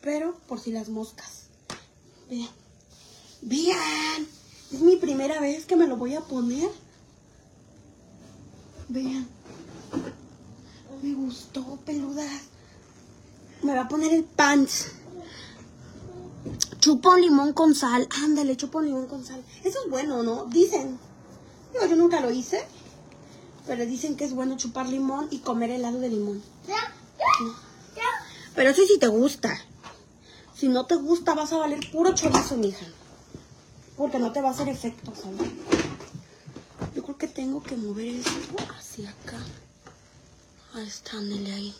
[0.00, 1.46] Pero por si las moscas.
[2.28, 2.50] Vean.
[3.42, 4.28] Vean.
[4.72, 6.70] Es mi primera vez que me lo voy a poner.
[8.88, 9.28] Vean.
[11.02, 12.42] Me gustó, peludas.
[13.62, 14.92] Me va a poner el pants.
[16.78, 18.08] Chupa un limón con sal.
[18.22, 19.42] Ándale, chupa un limón con sal.
[19.64, 20.44] Eso es bueno, ¿no?
[20.46, 20.98] Dicen.
[21.72, 22.66] Digo, yo nunca lo hice.
[23.66, 26.42] Pero dicen que es bueno chupar limón y comer helado de limón.
[28.54, 29.58] Pero eso sí te gusta.
[30.54, 32.84] Si no te gusta, vas a valer puro chorizo, mija.
[33.96, 35.12] Porque no te va a hacer efecto.
[36.94, 39.38] Yo creo que tengo que mover esto hacia acá.
[40.74, 41.74] Ahí está, ándale ahí.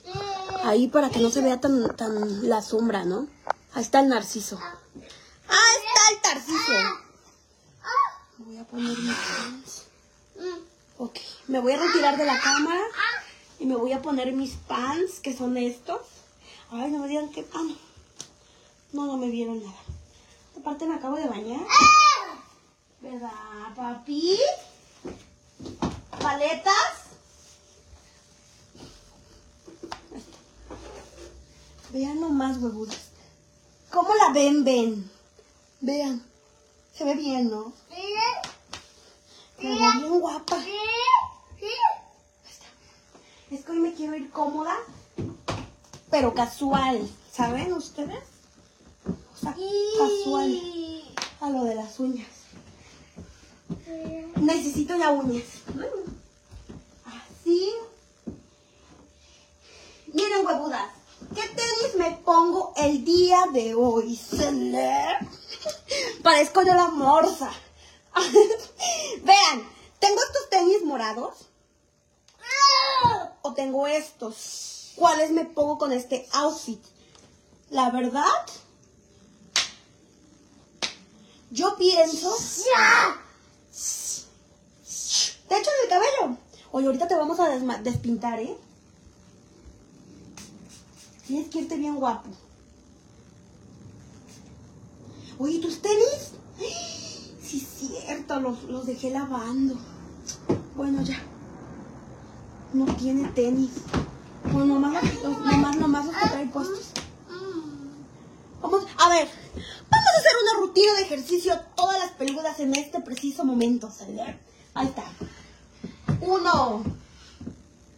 [0.65, 3.29] Ahí para que no se vea tan, tan la sombra, ¿no?
[3.73, 4.59] Ahí está el narciso.
[5.49, 6.73] Ah, está el tarciso.
[8.39, 9.85] Voy a poner mis pants.
[10.99, 12.83] Ok, me voy a retirar de la cámara
[13.59, 16.01] y me voy a poner mis pants, que son estos.
[16.71, 17.47] Ay, no me digan que...
[17.55, 17.77] Ah, no.
[18.93, 19.79] No, no me vieron nada.
[20.59, 21.61] Aparte me acabo de bañar.
[23.01, 23.31] ¿Verdad,
[23.77, 24.39] papi?
[26.21, 26.75] ¿Paletas?
[30.13, 30.39] Ahí está.
[31.93, 33.11] Vean nomás, huevudas.
[33.91, 35.11] ¿Cómo la ven, ven?
[35.81, 36.23] Vean.
[36.95, 37.73] Se ve bien, ¿no?
[39.59, 40.57] Me veo bien guapa.
[43.51, 44.77] Es que hoy me quiero ir cómoda,
[46.11, 47.11] pero casual.
[47.33, 48.23] ¿Saben ustedes?
[49.07, 49.57] O sea,
[49.99, 50.61] casual.
[51.41, 52.29] A lo de las uñas.
[54.37, 55.45] Necesito ya uñas.
[57.05, 57.73] Así.
[60.13, 61.00] Miren, huevudas.
[61.35, 64.17] ¿Qué tenis me pongo el día de hoy?
[64.17, 65.29] Celeb?
[66.23, 67.53] Parezco yo la morsa.
[69.23, 69.69] Vean,
[70.01, 71.47] tengo estos tenis morados.
[73.43, 74.93] O tengo estos.
[74.97, 76.83] ¿Cuáles me pongo con este outfit?
[77.71, 78.25] La verdad,
[81.51, 82.35] yo pienso.
[85.49, 86.37] De hecho, el cabello.
[86.73, 88.59] Oye, ahorita te vamos a despintar, ¿eh?
[91.31, 92.29] Tienes que irte bien guapo.
[95.39, 96.33] Oye, ¿tus tenis?
[97.41, 99.77] Sí, cierto, los, los dejé lavando.
[100.75, 101.23] Bueno, ya.
[102.73, 103.71] No tiene tenis.
[104.43, 106.91] Bueno, nomás los, nomás, nomás los que trae puestos.
[108.61, 109.29] Vamos, a ver,
[109.89, 114.37] vamos a hacer una rutina de ejercicio todas las peludas en este preciso momento, ¿sale?
[114.75, 115.05] Ahí está.
[116.23, 116.83] Uno,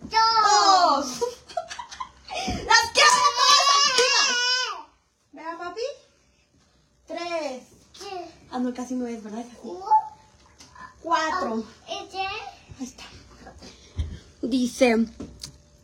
[0.03, 1.42] dos.
[2.67, 4.89] Las quiero todas activas.
[5.33, 5.81] Vea, papi.
[7.07, 7.63] Tres.
[8.51, 9.41] Ah, no, casi no es, ¿verdad?
[9.41, 9.69] Es así.
[11.03, 11.65] Cuatro.
[11.87, 12.09] Ahí
[12.81, 13.05] está.
[14.43, 15.07] Dice,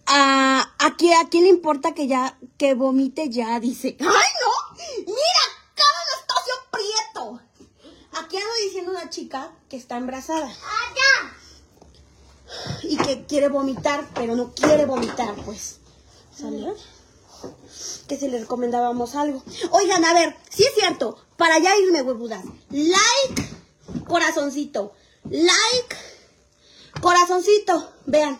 [0.06, 3.60] ah, ¿a, quién, ¿a quién le importa que ya, que vomite ya?
[3.60, 4.76] Dice, ¡ay no!
[5.06, 5.44] ¡Mira!
[5.74, 7.40] ¡Cada Anastasio Prieto!
[8.20, 10.52] Aquí ando diciendo una chica que está embarazada
[12.82, 15.80] y que quiere vomitar, pero no quiere vomitar, pues.
[16.38, 16.72] ¿Sale?
[18.08, 19.42] Que si le recomendábamos algo.
[19.70, 22.44] Oigan, a ver, sí es cierto, para ya irme, huevudas.
[22.70, 23.48] Like,
[24.06, 24.92] corazoncito.
[25.30, 25.96] Like,
[27.00, 27.92] corazoncito.
[28.06, 28.38] Vean.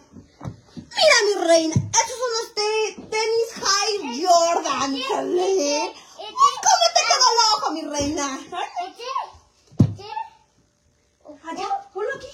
[0.74, 4.98] Mira, mi reina, estos son los te- tenis High Jordan.
[5.08, 5.92] ¿Sale?
[6.16, 8.40] ¿Cómo te quedó el ojo, mi reina?
[11.50, 12.26] Allá, ponlo aquí.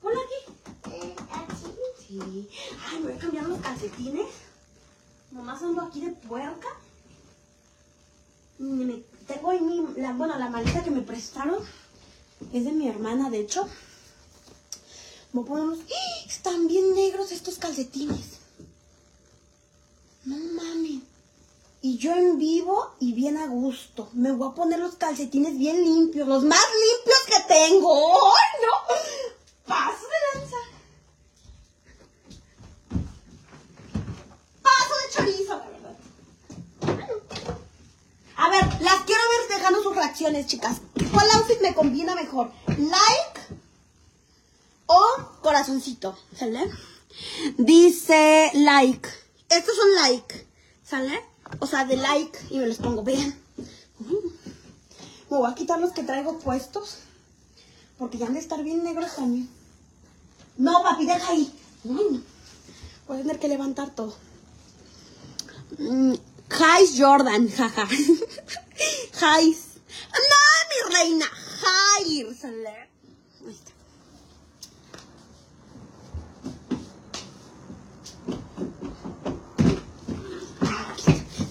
[0.00, 0.40] Ponlo aquí.
[2.06, 2.48] Sí.
[2.88, 4.26] Ay, me voy a cambiar los calcetines.
[5.34, 6.68] Nomás ando aquí de puerca.
[9.26, 11.58] Tengo ahí mi, bueno, la maleta que me prestaron.
[12.52, 13.66] Es de mi hermana, de hecho.
[15.32, 16.24] Voy a poner unos- ¡Ah!
[16.26, 18.38] Están bien negros estos calcetines.
[20.24, 21.02] No mames.
[21.82, 24.08] Y yo en vivo y bien a gusto.
[24.12, 26.28] Me voy a poner los calcetines bien limpios.
[26.28, 27.92] Los más limpios que tengo.
[27.92, 28.72] ¡Ay, no!
[29.66, 30.56] Paso de lanza.
[34.62, 35.96] Paso de chorizo, la verdad.
[38.44, 40.82] A ver, las quiero ver dejando sus reacciones, chicas.
[41.10, 42.52] ¿Cuál outfit me combina mejor?
[42.66, 43.40] ¿Like
[44.84, 45.02] o
[45.40, 46.14] corazoncito?
[46.36, 46.70] ¿Sale?
[47.56, 49.08] Dice like.
[49.48, 50.46] Estos son like.
[50.84, 51.24] ¿Sale?
[51.60, 52.38] O sea, de like.
[52.50, 53.02] Y me los pongo.
[53.02, 53.32] Mm.
[55.30, 56.98] Me voy a quitar los que traigo puestos.
[57.96, 59.48] Porque ya han de estar bien negros también.
[60.58, 61.50] No, papi, deja ahí.
[61.84, 62.18] Mm.
[63.08, 64.14] Voy a tener que levantar todo.
[66.58, 67.86] Highs Jordan, jaja.
[69.20, 69.60] Highs.
[70.30, 71.26] No, mi reina.
[71.98, 72.48] Ahí está.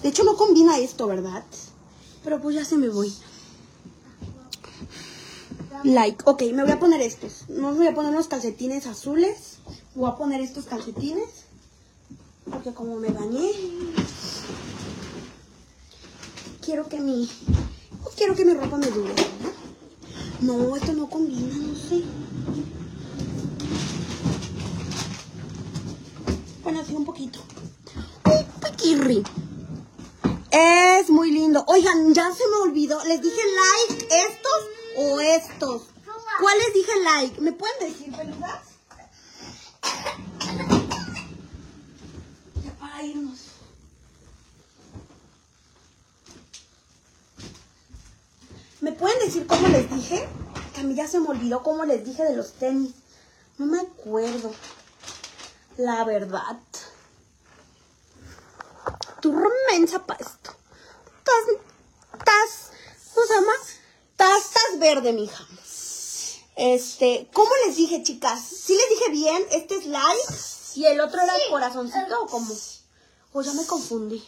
[0.02, 1.44] De hecho no combina esto, ¿verdad?
[2.22, 3.10] Pero pues ya se me voy.
[5.82, 7.48] Like, ok, me voy a poner estos.
[7.48, 9.58] No voy a poner unos calcetines azules.
[9.94, 11.44] Voy a poner estos calcetines.
[12.50, 13.50] Porque como me bañé.
[16.64, 17.28] Quiero que mi.
[18.02, 19.12] Pues quiero que mi ropa me dure.
[19.12, 19.52] ¿verdad?
[20.40, 22.02] No, esto no combina, no sé.
[26.62, 27.40] Bueno, así un poquito.
[28.24, 29.22] Un piquirri.
[30.50, 31.64] Es muy lindo.
[31.66, 33.04] Oigan, ya se me olvidó.
[33.04, 33.42] ¿Les dije
[33.90, 34.60] like estos
[34.96, 35.82] o estos?
[36.40, 37.40] ¿Cuál les dije like?
[37.42, 38.62] ¿Me pueden decir, peludas?
[42.64, 43.38] Ya para irnos.
[48.84, 50.28] ¿Me pueden decir cómo les dije?
[50.74, 52.92] Que a mí ya se me olvidó cómo les dije de los tenis.
[53.58, 54.52] No me acuerdo.
[55.76, 56.58] La verdad.
[59.20, 59.32] Tú
[59.70, 60.50] mensa para esto.
[61.18, 61.44] Estás,
[62.12, 62.70] estás,
[63.14, 63.52] ¿cómo se llama?
[64.10, 65.46] Estás, estás verde, mija.
[66.56, 68.40] Este, ¿cómo les dije, chicas?
[68.40, 69.46] ¿Sí les dije bien?
[69.50, 70.34] Este es like
[70.74, 72.54] y el otro era el corazoncito o cómo?
[73.32, 74.22] O ya me confundí.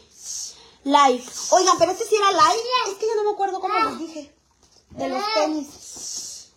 [0.85, 1.29] Like.
[1.51, 2.63] Oigan, pero este sí era like.
[2.89, 4.36] Es que yo no me acuerdo cómo les dije.
[4.97, 6.49] De los tenis.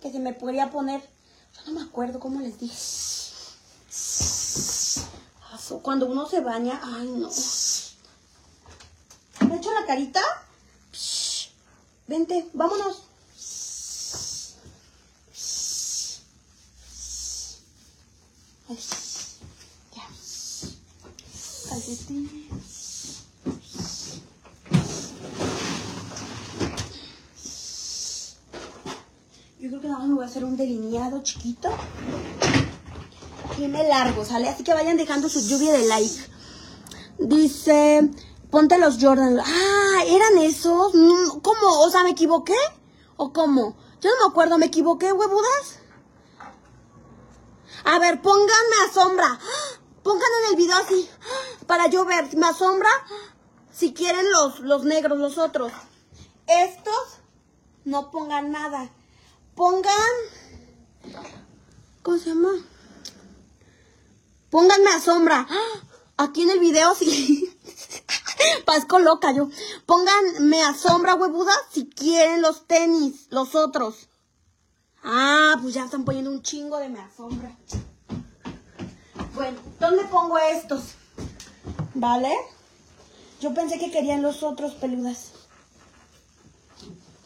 [0.00, 1.00] Que se me podría poner.
[1.56, 2.76] Yo no me acuerdo cómo les dije.
[5.82, 7.30] Cuando uno se baña, ay no.
[9.48, 10.20] ¿Me echo la carita?
[12.08, 13.02] Vente, vámonos.
[19.94, 20.08] Ya.
[21.68, 22.69] Calcetines.
[29.60, 31.68] Yo creo que nada más me voy a hacer un delineado chiquito.
[33.58, 34.48] Y me largo, ¿sale?
[34.48, 36.30] Así que vayan dejando su lluvia de like.
[37.18, 38.10] Dice,
[38.50, 39.38] ponte los Jordan.
[39.38, 40.94] Ah, ¿eran esos?
[40.94, 41.80] Mm, ¿Cómo?
[41.80, 42.56] O sea, ¿me equivoqué?
[43.18, 43.76] ¿O cómo?
[44.00, 45.80] Yo no me acuerdo, ¿me equivoqué, huevudas?
[47.84, 49.38] A ver, pónganme a sombra.
[50.02, 51.06] Pongan en el video así.
[51.66, 52.06] Para yo.
[52.06, 52.88] Me asombra.
[53.70, 55.70] Si quieren los, los negros, los otros.
[56.46, 57.20] Estos,
[57.84, 58.90] no pongan nada.
[59.60, 59.92] Pongan.
[62.02, 62.48] ¿Cómo se llama?
[64.48, 65.46] Pónganme a sombra.
[66.16, 67.54] Aquí en el video sí.
[68.64, 69.50] Pasco loca yo.
[69.84, 74.08] Pónganme a sombra, huevuda, si quieren los tenis, los otros.
[75.04, 77.54] Ah, pues ya están poniendo un chingo de me asombra.
[79.34, 80.94] Bueno, ¿dónde pongo estos?
[81.92, 82.34] ¿Vale?
[83.42, 85.32] Yo pensé que querían los otros peludas.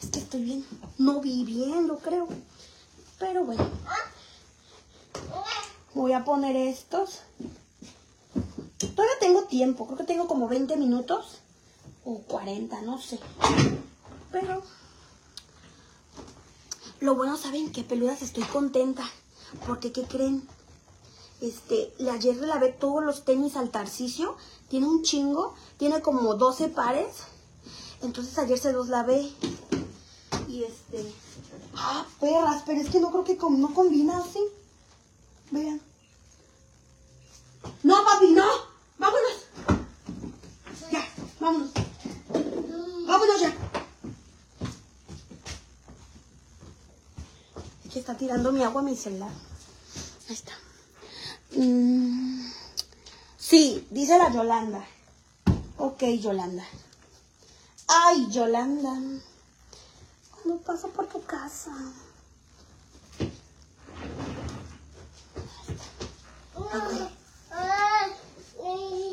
[0.04, 0.66] Es que estoy bien.
[0.98, 2.28] No vi bien, lo creo.
[3.18, 3.66] Pero bueno.
[5.94, 7.20] Voy a poner estos.
[8.78, 9.86] Todavía tengo tiempo.
[9.86, 11.40] Creo que tengo como 20 minutos.
[12.04, 13.18] O 40, no sé.
[14.30, 14.62] Pero...
[17.00, 17.82] Lo bueno, ¿saben qué?
[17.82, 19.04] Peludas, estoy contenta.
[19.66, 20.46] Porque, ¿qué creen?
[21.40, 24.36] Este, ayer lavé todos los tenis al Tarcicio.
[24.68, 25.54] Tiene un chingo.
[25.78, 27.22] Tiene como 12 pares.
[28.02, 29.32] Entonces ayer se los lavé.
[30.54, 31.12] Y este...
[31.74, 34.38] Ah, perras, pero es que no creo que no combina así.
[35.50, 35.80] Vean.
[37.82, 38.44] No, papi, no.
[38.96, 39.36] Vámonos.
[40.92, 41.04] Ya,
[41.40, 41.70] vámonos.
[43.04, 43.52] Vámonos ya.
[47.84, 49.32] Es que está tirando mi agua a mi celular.
[50.28, 50.52] Ahí está.
[51.56, 52.48] Mm,
[53.36, 54.86] Sí, dice la Yolanda.
[55.78, 56.64] Ok, Yolanda.
[57.88, 59.00] Ay, Yolanda.
[60.44, 61.72] Cuando paso por tu casa.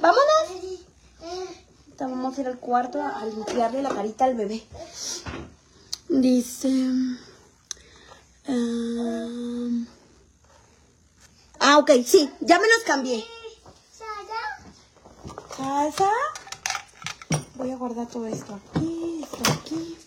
[0.01, 0.37] Vámonos.
[1.21, 4.61] Ahorita vamos a ir al cuarto a limpiarle la carita al bebé.
[6.09, 6.67] Dice...
[8.47, 9.87] ehm,
[11.59, 13.23] ah, ok, sí, ya me los cambié.
[15.55, 16.11] Casa.
[17.55, 19.97] Voy a guardar todo esto aquí, esto aquí.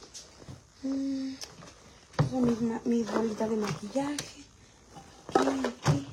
[0.84, 1.34] Mm,
[2.32, 4.44] mis, mis bolitas de maquillaje.
[5.34, 6.06] Aquí, aquí.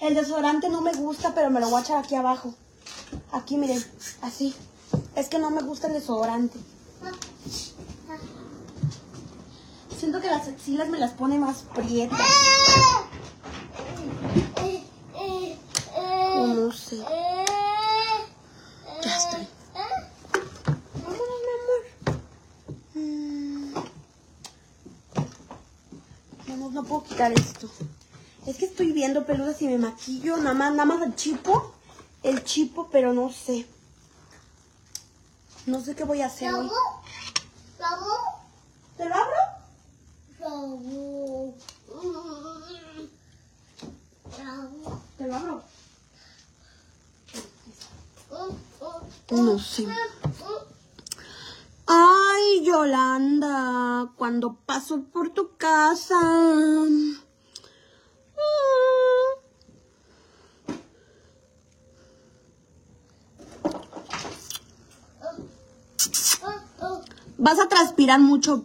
[0.00, 2.54] El desodorante no me gusta, pero me lo voy a echar aquí abajo.
[3.32, 3.84] Aquí, miren,
[4.20, 4.54] así.
[5.16, 6.58] Es que no me gusta el desodorante.
[9.98, 12.18] Siento que las axilas me las pone más prietas.
[16.34, 16.98] No sé.
[19.02, 19.18] Ya.
[20.94, 21.82] Vámonos, mi amor.
[22.94, 23.74] Mm.
[26.48, 27.68] Vamos, no puedo quitar esto.
[28.46, 30.36] Es que estoy viendo peludas y me maquillo.
[30.36, 31.72] Nada más, nada más el chipo.
[32.22, 33.66] El chipo, pero no sé.
[35.66, 36.68] No sé qué voy a hacer hoy.
[38.96, 39.36] ¿Te lo abro?
[45.18, 45.62] ¿Te lo abro?
[49.30, 49.86] No sé.
[52.42, 56.18] Ay, Yolanda, cuando paso por tu casa.
[67.38, 68.64] Vas a transpirar mucho.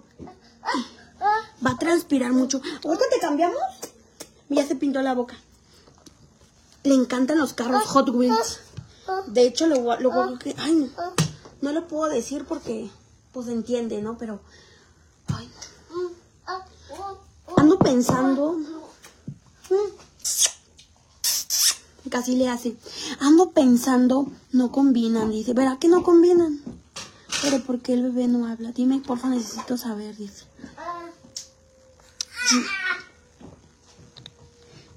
[1.65, 2.61] Va a transpirar mucho.
[2.85, 3.57] ¿Ahorita te cambiamos?
[4.49, 5.35] Ya se pintó la boca.
[6.83, 8.59] Le encantan los carros Hot Wheels.
[9.27, 10.91] De hecho, lo, lo a- Ay.
[11.61, 12.89] No lo puedo decir porque,
[13.37, 14.17] pues entiende, ¿no?
[14.17, 14.39] Pero,
[15.27, 15.47] ay,
[17.55, 18.53] ando pensando.
[19.69, 19.93] Mm,
[22.09, 22.75] Casi le hace.
[23.19, 25.53] Ando pensando, no combinan, dice.
[25.53, 26.59] ¿Verdad que no combinan?
[27.43, 28.71] Pero ¿por qué el bebé no habla?
[28.71, 30.45] Dime, porfa, necesito saber, dice.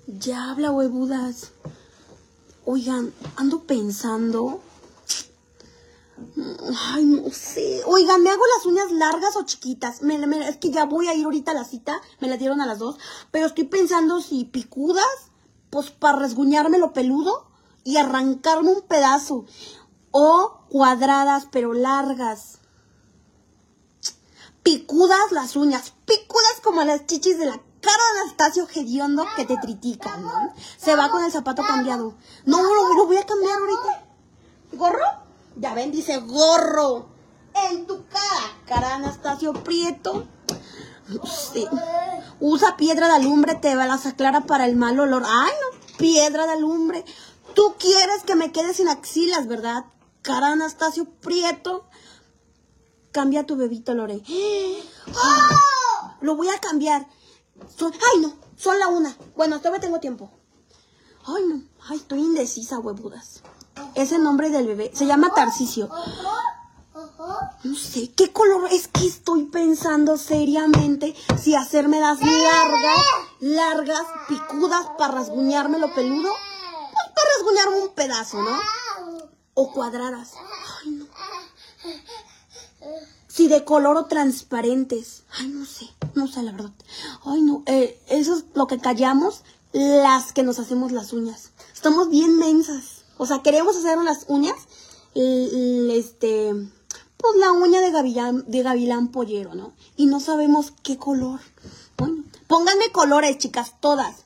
[0.06, 1.50] Ya habla, huevudas.
[2.64, 4.62] Oigan, ando pensando.
[6.94, 7.82] Ay, no sé.
[7.86, 10.02] Oigan, ¿me hago las uñas largas o chiquitas?
[10.02, 12.00] Me- es que ya voy a ir ahorita a la cita.
[12.20, 12.96] Me la dieron a las dos.
[13.30, 15.06] Pero estoy pensando si picudas,
[15.70, 17.46] pues para resguñarme lo peludo
[17.84, 19.44] y arrancarme un pedazo.
[20.10, 22.58] O cuadradas, pero largas.
[24.62, 25.94] Picudas las uñas.
[26.04, 30.52] Picudas como las chichis de la cara de Anastasio Gediondo que te critican, ¿no?
[30.76, 32.14] Se va con el zapato cambiado.
[32.44, 34.04] No, lo, lo voy a cambiar ahorita.
[34.72, 35.04] ¿Gorro?
[35.56, 37.08] Ya ven, dice gorro.
[37.54, 40.26] En tu cara, cara Anastasio Prieto.
[41.24, 41.66] Sé.
[42.38, 45.24] Usa piedra de alumbre, te las aclara para el mal olor.
[45.26, 47.04] Ay, no, piedra de alumbre.
[47.54, 49.84] Tú quieres que me quede sin axilas, ¿verdad?
[50.22, 51.88] Cara Anastasio Prieto.
[53.12, 54.22] Cambia tu bebito, Lore.
[55.16, 56.16] ¡Ah!
[56.20, 57.08] Lo voy a cambiar.
[57.80, 59.16] Ay, no, son la una.
[59.36, 60.30] Bueno, todavía tengo tiempo.
[61.26, 63.42] Ay, no, ay, estoy indecisa, huevudas.
[63.94, 64.90] Es el nombre del bebé.
[64.94, 65.88] Se llama Tarcisio.
[67.64, 68.68] No sé, ¿qué color?
[68.72, 73.00] Es que estoy pensando seriamente si hacerme las largas,
[73.40, 76.30] largas, picudas para rasguñarme lo peludo.
[76.30, 78.58] Pues para rasguñarme un pedazo, ¿no?
[79.54, 80.32] O cuadradas.
[80.82, 81.06] Ay, no.
[83.28, 85.24] Si de color o transparentes.
[85.38, 86.72] Ay, no sé, no sé la verdad.
[87.24, 91.50] Ay, no, eh, eso es lo que callamos las que nos hacemos las uñas.
[91.74, 92.99] Estamos bien mensas.
[93.20, 94.56] O sea, queremos hacernos las uñas,
[95.14, 96.54] este,
[97.18, 99.74] pues la uña de gavilán, de gavilán pollero, ¿no?
[99.94, 101.38] Y no sabemos qué color.
[101.98, 104.24] Bueno, pónganme colores, chicas, todas.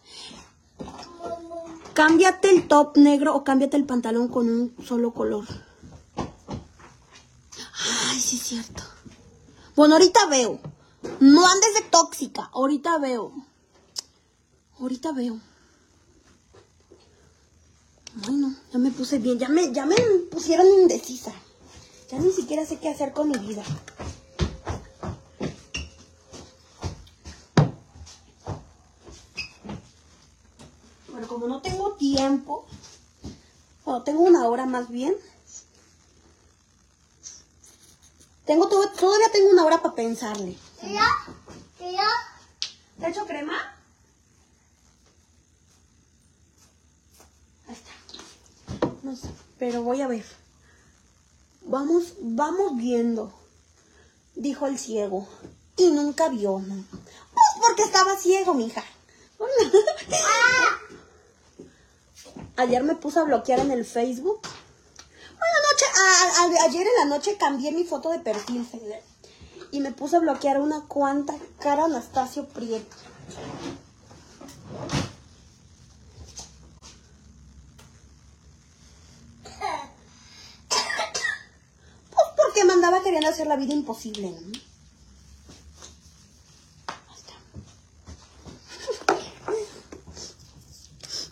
[1.92, 5.44] Cámbiate el top negro o cámbiate el pantalón con un solo color.
[6.16, 8.84] Ay, sí es cierto.
[9.74, 10.60] Bueno, ahorita veo.
[11.18, 12.48] No andes de tóxica.
[12.52, 13.32] Ahorita veo.
[14.78, 15.40] Ahorita veo.
[18.14, 19.38] Bueno, ya me puse bien.
[19.38, 19.96] Ya me, ya me
[20.30, 21.32] pusieron indecisa.
[22.10, 23.64] Ya ni siquiera sé qué hacer con mi vida.
[31.12, 32.66] Pero como no tengo tiempo,
[33.84, 35.14] bueno, tengo una hora más bien.
[38.46, 40.56] Tengo todo, todavía tengo una hora para pensarle.
[43.00, 43.54] ¿Te echo crema?
[47.66, 48.93] Ahí está.
[49.04, 49.28] No sé,
[49.58, 50.24] pero voy a ver.
[51.62, 53.32] Vamos, vamos viendo,
[54.34, 55.28] dijo el ciego.
[55.76, 56.84] Y nunca vio, ¿no?
[56.90, 58.82] Pues porque estaba ciego, mija.
[62.56, 64.40] Ayer me puse a bloquear en el Facebook.
[64.40, 64.54] Bueno,
[66.62, 68.66] ayer en la noche cambié mi foto de perfil,
[69.72, 72.96] Y me puse a bloquear una cuanta cara Anastasio Prieto.
[82.10, 84.58] Pues porque me andaba queriendo hacer la vida imposible, ¿no?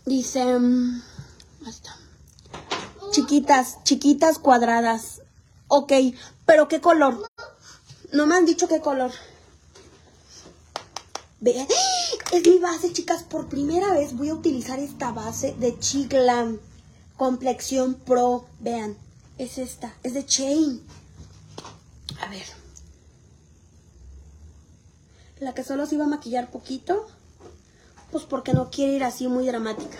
[0.07, 0.45] Dice...
[0.61, 1.03] mm.
[3.11, 5.23] Chiquitas, chiquitas cuadradas.
[5.67, 5.93] Ok,
[6.47, 7.29] pero ¿qué color?
[8.13, 9.11] No me han dicho qué color.
[11.41, 11.67] Vean,
[12.31, 13.25] es mi base, chicas.
[13.25, 16.59] Por primera vez voy a utilizar esta base de Chiclam.
[17.17, 18.47] Complexión Pro.
[18.61, 18.97] Vean,
[19.37, 19.93] es esta.
[20.05, 21.02] Es de Chain.
[22.33, 22.47] Ver.
[25.41, 27.07] La que solo se iba a maquillar poquito.
[28.11, 29.99] Pues porque no quiere ir así muy dramática.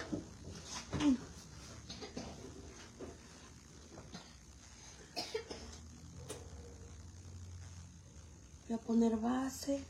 [8.69, 9.85] Voy a poner base.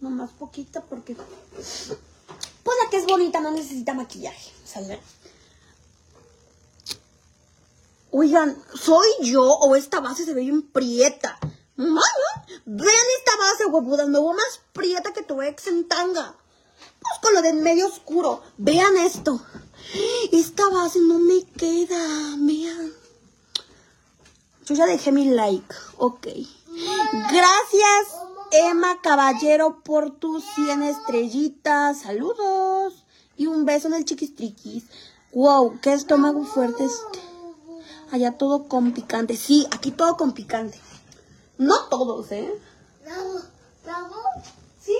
[0.00, 1.16] Nomás poquita porque...
[1.16, 1.98] Pues
[2.84, 4.52] la que es bonita no necesita maquillaje.
[4.64, 5.00] ¿Sale?
[8.18, 11.38] Oigan, ¿soy yo o esta base se ve bien prieta?
[11.76, 14.08] Vean esta base, huevudas.
[14.08, 16.34] Me veo más prieta que tu ex en tanga.
[16.98, 18.42] Pues con lo de medio oscuro.
[18.56, 19.38] Vean esto.
[20.32, 21.98] Esta base no me queda.
[22.38, 22.94] Vean.
[24.64, 25.74] Yo ya dejé mi like.
[25.98, 26.26] Ok.
[27.12, 28.16] Gracias,
[28.50, 32.00] Emma Caballero, por tus 100 estrellitas.
[32.00, 33.04] Saludos.
[33.36, 34.84] Y un beso en el chiquistriquis.
[35.34, 37.25] Wow, qué estómago fuerte este.
[38.12, 39.36] Allá todo con picante.
[39.36, 40.78] Sí, aquí todo con picante.
[41.58, 42.50] No todos, ¿eh?
[43.04, 43.40] Bravo,
[43.84, 44.14] bravo,
[44.80, 44.92] Sí,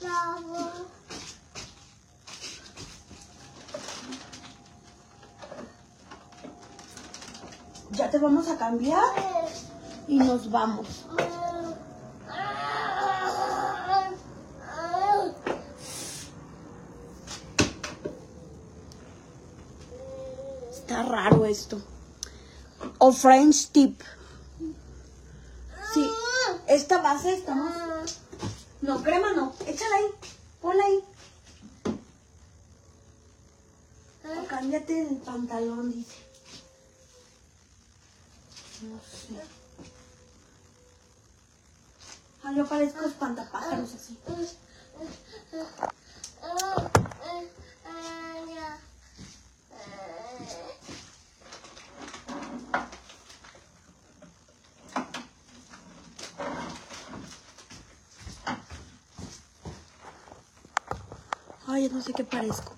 [0.00, 0.52] mi amor.
[0.52, 0.70] bravo.
[7.92, 9.04] Ya te vamos a cambiar
[10.08, 11.04] y nos vamos.
[20.70, 21.80] Está raro esto.
[22.98, 24.00] O French tip.
[25.92, 26.10] Sí,
[26.66, 28.20] esta base está más...
[28.80, 29.54] No, crema no.
[29.66, 30.06] Échala ahí.
[30.60, 31.04] Ponla ahí.
[34.24, 36.16] O cámbiate el pantalón, dice.
[38.82, 39.40] No sé.
[42.42, 44.18] Ah, yo parezco espantapájaros así.
[61.74, 62.72] Ay, no sé qué parezco.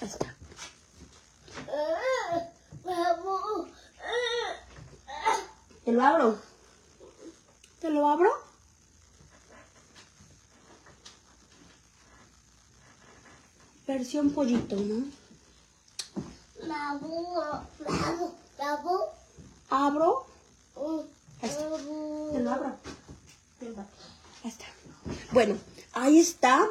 [0.00, 0.34] Ahí está.
[5.84, 6.38] Te lo abro.
[7.80, 8.30] ¿Te lo abro?
[13.86, 15.04] Versión pollito, ¿no?
[19.68, 20.26] Abro.
[20.78, 22.05] Lo abro.
[22.32, 22.76] Lo abro.
[23.60, 24.66] Ahí está.
[25.32, 25.56] Bueno,
[25.92, 26.66] ahí está.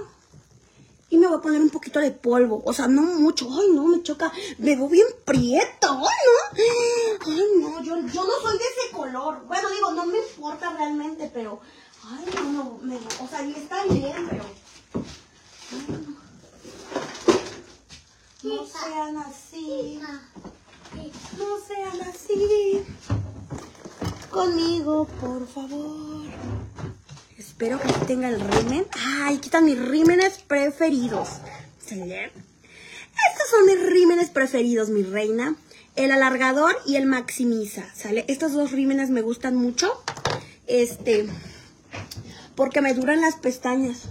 [1.09, 2.61] Y me voy a poner un poquito de polvo.
[2.65, 3.47] O sea, no mucho.
[3.49, 4.31] Ay, no, me choca.
[4.57, 5.87] Me veo bien prieto.
[5.89, 7.31] Ay, no.
[7.31, 9.45] Ay, no, yo, yo no soy de ese color.
[9.45, 11.59] Bueno, digo, no me importa realmente, pero...
[12.03, 14.43] Ay, no, no, me, o sea, está bien, pero...
[15.71, 16.15] ay, no.
[18.45, 19.99] No sean así.
[21.37, 22.85] No sean así.
[24.36, 26.25] Conmigo, por favor.
[27.38, 28.86] Espero que tenga el rimen.
[29.21, 31.29] Ay, están mis rímenes preferidos.
[31.79, 32.25] ¿Sale?
[32.25, 35.55] Estos son mis rímenes preferidos, mi reina.
[35.95, 38.25] El alargador y el maximiza, ¿sale?
[38.27, 40.03] Estos dos rímenes me gustan mucho.
[40.67, 41.29] Este,
[42.57, 44.09] porque me duran las pestañas.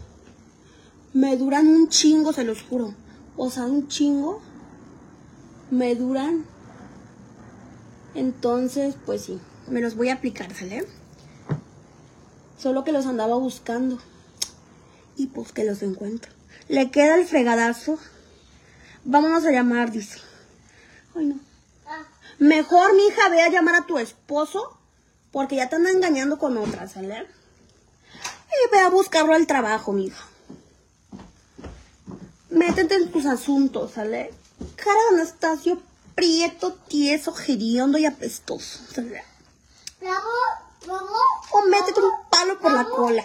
[1.13, 2.95] Me duran un chingo, se los juro.
[3.37, 4.41] O sea, un chingo.
[5.71, 6.47] Me duran.
[8.15, 10.87] Entonces, pues sí, me los voy a aplicar, ¿sale?
[12.59, 13.99] Solo que los andaba buscando.
[15.17, 16.33] Y pues que los encuentro.
[16.69, 17.99] Le queda el fregadazo.
[19.05, 20.19] Vámonos a llamar, dice.
[21.15, 21.39] Ay, no.
[22.39, 24.79] Mejor, mi hija, ve a llamar a tu esposo.
[25.31, 27.27] Porque ya te anda engañando con otra, ¿sale?
[28.49, 30.25] Y ve a buscarlo al trabajo, mija.
[32.51, 34.33] Métete en tus asuntos, ¿sale?
[34.77, 35.83] Cara de Anastasio,
[36.15, 39.34] prieto, tieso, hediondo y apestoso, ¿sale?
[41.53, 43.25] O métete un palo por la cola.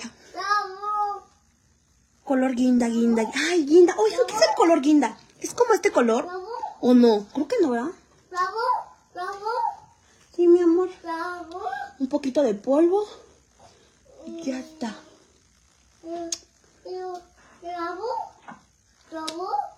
[2.24, 3.24] Color guinda, guinda.
[3.50, 3.96] Ay, guinda.
[3.98, 5.18] Oigan, ¿qué es el color guinda?
[5.42, 6.28] ¿Es como este color?
[6.80, 7.26] ¿O no?
[7.34, 7.92] Creo que no, ¿verdad?
[10.36, 10.90] Sí, mi amor.
[12.00, 13.04] Un poquito de polvo.
[14.26, 14.96] Y ya está.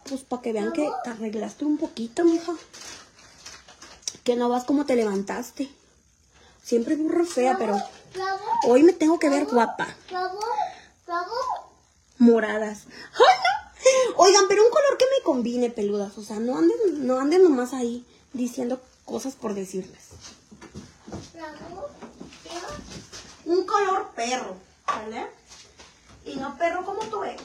[0.07, 2.53] Pues para que vean que te arreglaste un poquito, mija.
[4.23, 5.80] Que no vas como te levantaste.
[6.63, 7.77] Siempre burro fea, pero
[8.67, 9.87] hoy me tengo que ver guapa.
[12.17, 12.83] Moradas.
[14.15, 16.17] Oigan, pero un color que me combine, peludas.
[16.17, 20.03] O sea, no anden, no anden nomás ahí diciendo cosas por decirles.
[23.45, 24.55] Un color perro,
[24.85, 25.27] ¿vale?
[26.25, 27.41] Y no perro como tu ex.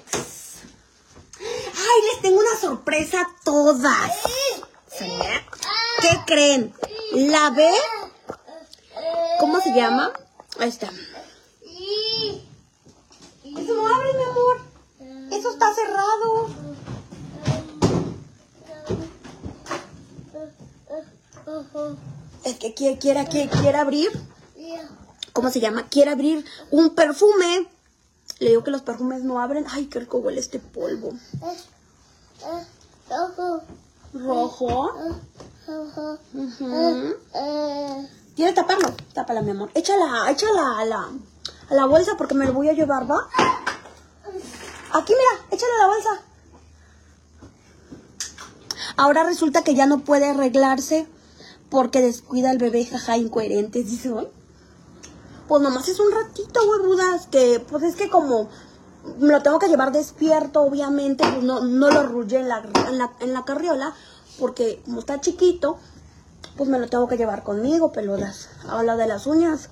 [1.41, 4.13] ¡Ay, les tengo una sorpresa a todas!
[4.89, 5.45] ¿Sale?
[6.01, 6.75] ¿Qué creen?
[7.13, 7.71] La B,
[9.41, 10.13] ¿cómo se llama?
[10.59, 10.91] Ahí está.
[13.45, 14.61] Eso no abre, mi amor.
[15.33, 16.49] Eso está cerrado.
[22.45, 24.11] Es que quiere, quiere, quiere, quiere abrir.
[25.33, 25.89] ¿Cómo se llama?
[25.89, 27.69] Quiere abrir un perfume.
[28.39, 29.65] Le digo que los perfumes no abren.
[29.69, 31.13] Ay, qué rico huele este polvo.
[34.15, 34.91] Rojo.
[36.35, 37.17] Ujú.
[38.37, 38.95] ¿Quieres taparlo?
[39.15, 39.71] Tápala, mi amor.
[39.73, 41.09] Échala, échala a la,
[41.71, 43.17] a la bolsa porque me lo voy a llevar, ¿va?
[44.93, 46.11] Aquí, mira, échala a la bolsa.
[48.99, 51.09] Ahora resulta que ya no puede arreglarse
[51.71, 54.29] porque descuida al bebé, jaja, incoherentes, dice hoy.
[55.49, 58.51] Pues nomás es un ratito, huevudas, que pues es que como
[59.19, 62.99] me lo tengo que llevar despierto, obviamente, pues no, no lo rulle en la, en,
[62.99, 63.95] la, en la carriola,
[64.39, 65.79] porque como está chiquito,
[66.57, 68.49] pues me lo tengo que llevar conmigo, peludas.
[68.69, 69.69] Habla de las uñas.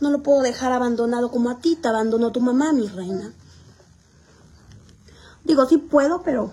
[0.00, 3.32] No lo puedo dejar abandonado como a ti te abandonó tu mamá, mi reina.
[5.44, 6.52] Digo, sí puedo, pero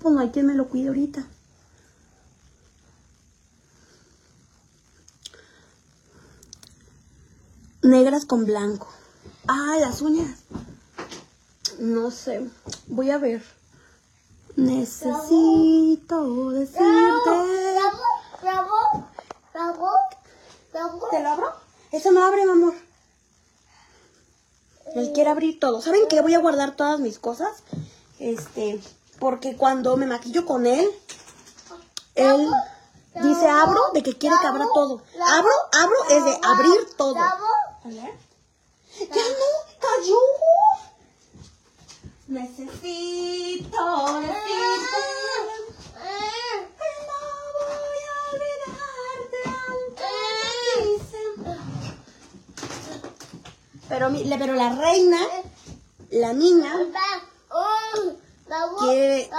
[0.00, 1.24] pues no hay quien me lo cuide ahorita.
[7.82, 8.88] Negras con blanco.
[9.46, 10.40] Ah, las uñas.
[11.78, 12.50] No sé.
[12.88, 13.42] Voy a ver.
[14.58, 16.80] Necesito decirte.
[18.42, 18.74] Bravo,
[19.52, 19.90] bravo,
[20.72, 21.08] bravo.
[21.12, 21.52] ¿Te lo abro?
[21.92, 22.74] Eso no abre, mi amor.
[24.96, 25.80] Él quiere abrir todo.
[25.80, 26.20] ¿Saben qué?
[26.22, 27.62] Voy a guardar todas mis cosas.
[28.18, 28.80] Este,
[29.20, 30.90] porque cuando me maquillo con él,
[32.16, 32.50] él
[33.14, 35.02] dice abro de que quiere que abra todo.
[35.36, 37.14] Abro, abro es de abrir todo.
[37.14, 37.46] ¡Ya no!
[39.78, 40.18] ¡Cayó!
[42.28, 45.00] Necesito decirte
[46.76, 47.20] que no
[47.58, 50.14] voy a olvidarte aunque.
[53.88, 55.18] Pero, mi- pero la reina,
[56.10, 56.72] la niña,
[58.80, 59.30] Quiere-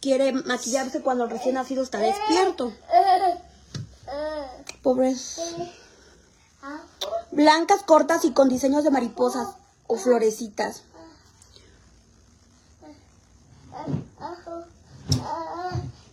[0.00, 2.72] quiere maquillarse cuando el recién nacido está despierto.
[4.82, 5.40] Pobres.
[7.32, 9.48] Blancas, cortas y con diseños de mariposas
[9.88, 10.82] o florecitas.
[13.76, 14.36] eh, ah,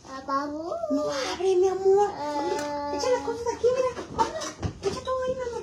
[0.09, 0.47] ah, ah.
[0.91, 2.09] No abre, mi amor.
[2.09, 2.97] Eh.
[2.97, 3.91] Echa las cosas aquí, mira.
[4.83, 5.61] Echa todo ahí, mi amor.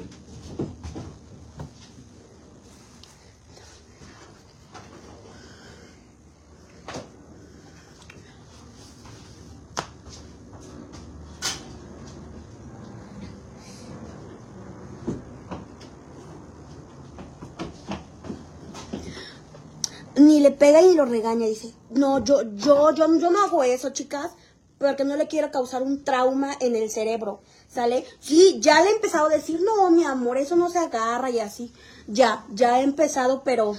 [20.17, 21.73] Ni le pega y lo regaña, dice.
[21.91, 24.33] No, yo, yo, yo, yo no hago eso, chicas,
[24.79, 27.41] porque no le quiero causar un trauma en el cerebro,
[27.73, 28.07] ¿sale?
[28.21, 31.41] Sí, ya le he empezado a decir, no, mi amor, eso no se agarra y
[31.41, 31.73] así.
[32.07, 33.75] Ya, ya he empezado, pero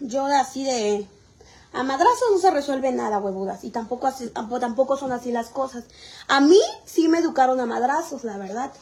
[0.00, 1.06] yo así de...
[1.72, 5.84] A madrazos no se resuelve nada, huevudas, y tampoco, así- tampoco, son así las cosas.
[6.26, 8.72] A mí sí me educaron a madrazos, la verdad.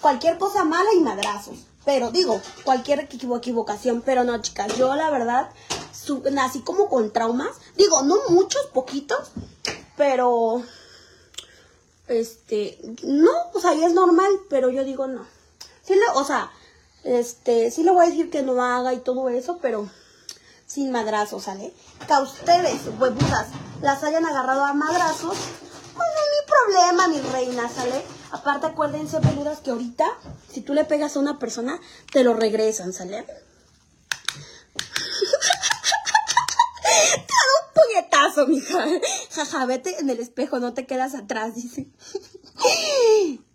[0.00, 1.56] Cualquier cosa mala y madrazos.
[1.84, 5.50] Pero digo, cualquier equivo- equivocación, pero no, chicas, yo la verdad
[6.30, 7.56] nací como con traumas.
[7.76, 9.30] Digo, no muchos, poquitos,
[9.96, 10.62] pero
[12.08, 15.26] este, no, o sea, y es normal, pero yo digo no.
[15.82, 16.50] Sí le, o sea,
[17.04, 19.88] este, sí le voy a decir que no haga y todo eso, pero
[20.66, 21.72] sin madrazos, ¿sale?
[22.06, 23.48] Que a ustedes, huevudas,
[23.82, 25.36] las hayan agarrado a madrazos,
[25.94, 28.02] pues no es mi problema, mi reina, ¿sale?
[28.30, 30.06] Aparte, acuérdense, peludas, que ahorita,
[30.50, 31.78] si tú le pegas a una persona,
[32.12, 33.26] te lo regresan, ¿sale?
[37.24, 38.11] Te da
[38.46, 38.86] mija.
[39.30, 41.88] Jaja, vete en el espejo, no te quedas atrás, dice.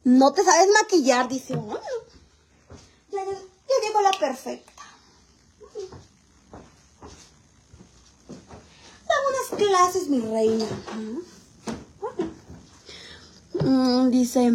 [0.04, 1.56] No te sabes maquillar, dice.
[1.56, 1.80] Bueno,
[3.12, 4.84] ya, ya, llegó la perfecta.
[9.08, 10.66] Da unas clases, mi reina.
[13.64, 14.52] Mm, dice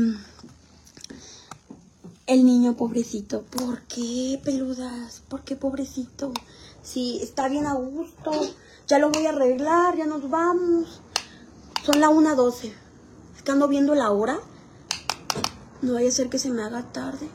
[2.27, 3.43] el niño pobrecito.
[3.43, 5.23] ¿Por qué, peludas?
[5.29, 6.33] ¿Por qué pobrecito?
[6.83, 8.33] Si está bien a gusto.
[8.89, 11.01] Ya lo voy a arreglar, ya nos vamos.
[11.85, 12.73] Son la 1.12.
[13.37, 14.39] Es que viendo la hora.
[15.81, 17.29] No vaya a ser que se me haga tarde.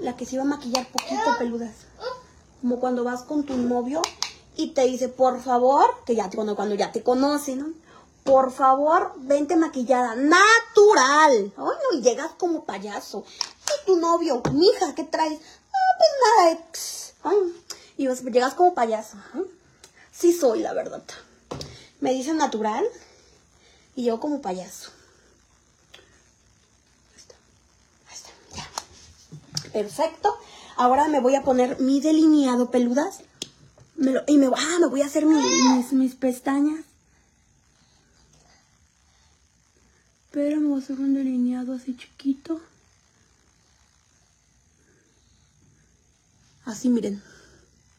[0.00, 1.74] La que se iba a maquillar poquito, peludas.
[2.60, 4.02] Como cuando vas con tu novio
[4.56, 7.66] y te dice, por favor, que ya te, cuando, cuando ya te conoce, ¿no?
[8.24, 11.52] Por favor, vente maquillada, natural.
[11.56, 13.24] Ay, no, y llegas como payaso.
[13.66, 15.40] Y tu novio, mija, ¿qué traes?
[16.02, 17.14] Pues
[17.96, 19.16] y vas- llegas como payaso.
[19.34, 19.42] Ay,
[20.12, 21.02] Sí soy, la verdad.
[22.00, 22.84] Me dicen natural
[23.96, 24.90] y yo como payaso.
[27.10, 27.34] Ahí está.
[28.08, 29.70] Ahí está.
[29.70, 30.36] Perfecto.
[30.76, 33.20] Ahora me voy a poner mi delineado peludas.
[34.26, 35.34] Y me, ah, me voy a hacer mi-
[35.76, 36.84] mis, mis pestañas.
[40.30, 42.60] Pero me voy a hacer un delineado así chiquito.
[46.64, 47.22] Así, miren.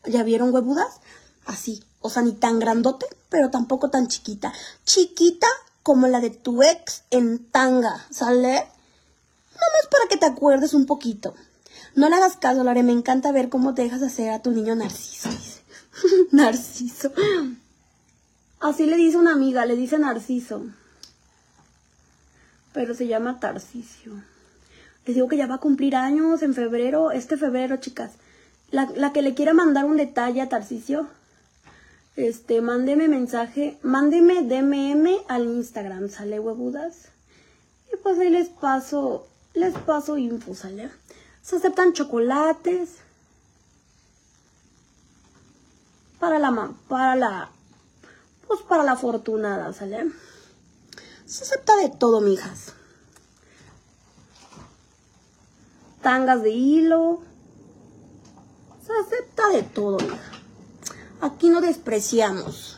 [0.05, 0.99] ¿Ya vieron huevudas?
[1.45, 1.83] Así.
[2.01, 4.53] O sea, ni tan grandote, pero tampoco tan chiquita.
[4.85, 5.47] Chiquita
[5.83, 8.67] como la de tu ex en tanga, ¿sale?
[9.53, 11.35] Nomás para que te acuerdes un poquito.
[11.95, 12.83] No le hagas caso, Lore.
[12.83, 15.29] Me encanta ver cómo te dejas hacer a tu niño Narciso.
[16.31, 17.11] Narciso.
[18.59, 20.63] Así le dice una amiga, le dice Narciso.
[22.73, 24.23] Pero se llama Tarcisio.
[25.05, 28.11] Les digo que ya va a cumplir años en febrero, este febrero, chicas.
[28.73, 31.07] La, la que le quiera mandar un detalle a Tarcisio,
[32.15, 37.09] este, mándeme mensaje, mándeme DMM al Instagram, ¿sale, huevudas?
[37.93, 40.89] Y pues ahí les paso, les paso info, ¿sale?
[41.43, 42.97] Se aceptan chocolates.
[46.19, 47.51] Para la, para la,
[48.47, 50.11] pues para la afortunada, ¿sale?
[51.25, 52.73] Se acepta de todo, mijas.
[56.01, 57.21] Tangas de hilo.
[59.01, 60.31] Acepta de todo, mija.
[61.21, 62.77] Aquí no despreciamos.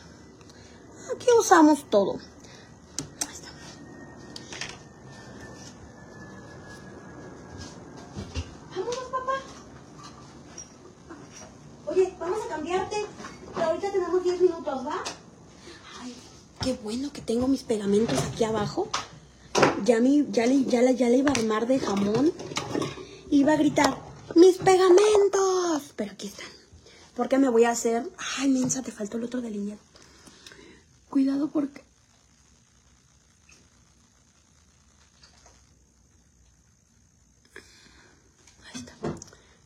[1.14, 2.18] Aquí usamos todo.
[3.26, 3.48] Ahí está.
[8.70, 9.32] Vámonos, papá.
[11.86, 13.06] Oye, vamos a cambiarte.
[13.54, 15.02] Que ahorita tenemos 10 minutos, ¿va?
[16.02, 16.14] Ay,
[16.60, 18.88] qué bueno que tengo mis pegamentos aquí abajo.
[19.84, 22.32] Ya, mi, ya, le, ya, ya le iba a armar de jamón.
[23.30, 24.05] Iba a gritar,
[24.36, 25.92] ¡mis pegamentos!
[25.96, 26.46] Pero aquí están.
[27.16, 28.08] Porque me voy a hacer...
[28.36, 29.80] Ay, mensa, te faltó el otro delineado.
[31.08, 31.82] Cuidado porque...
[38.66, 38.92] Ahí está.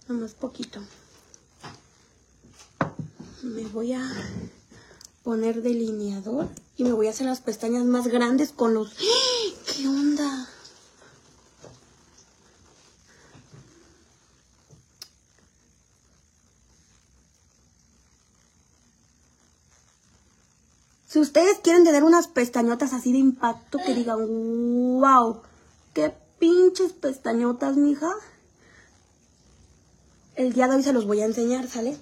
[0.08, 0.80] Nomás poquito.
[3.42, 4.08] Me voy a
[5.24, 8.92] poner delineador y me voy a hacer las pestañas más grandes con los...
[8.92, 9.74] ¡Ah!
[9.76, 10.48] ¿Qué onda?
[21.10, 24.28] Si ustedes quieren tener unas pestañotas así de impacto que digan,
[25.00, 25.40] wow,
[25.92, 28.14] qué pinches pestañotas, mija.
[30.36, 31.98] El día de hoy se los voy a enseñar, ¿sale?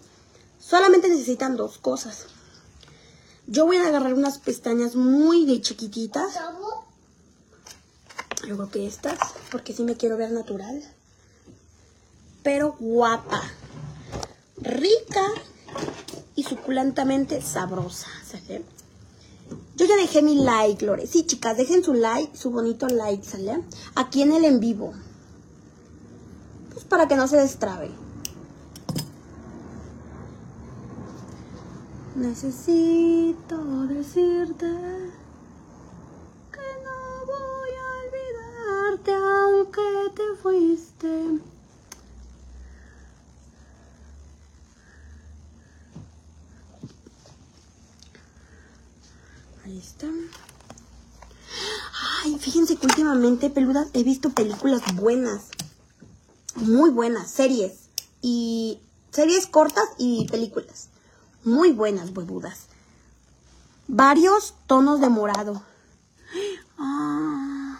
[0.58, 2.26] Solamente necesitan dos cosas.
[3.46, 6.34] Yo voy a agarrar unas pestañas muy de chiquititas.
[8.46, 9.18] Yo creo que estas,
[9.50, 10.82] porque sí me quiero ver natural.
[12.42, 13.42] Pero guapa,
[14.58, 15.24] rica
[16.36, 18.08] y suculentamente sabrosa.
[18.30, 18.77] ¿sale?
[19.78, 21.06] Yo ya dejé mi like, Lore.
[21.06, 23.62] Sí, chicas, dejen su like, su bonito like, ¿sale?
[23.94, 24.92] Aquí en el en vivo.
[26.72, 27.88] Pues para que no se destrabe.
[32.16, 34.66] Necesito decirte
[36.50, 41.47] que no voy a olvidarte aunque te fuiste.
[49.68, 50.06] Ahí está.
[52.24, 55.48] Ay, fíjense que últimamente, peludas, he visto películas buenas.
[56.54, 57.90] Muy buenas, series.
[58.22, 60.88] Y series cortas y películas.
[61.44, 62.68] Muy buenas, huevudas.
[63.88, 65.62] Varios tonos de morado.
[66.78, 67.78] Ah.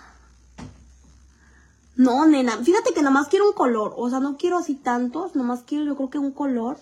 [1.96, 3.94] No, nena, fíjate que nomás quiero un color.
[3.96, 6.76] O sea, no quiero así tantos, nomás quiero yo creo que un color.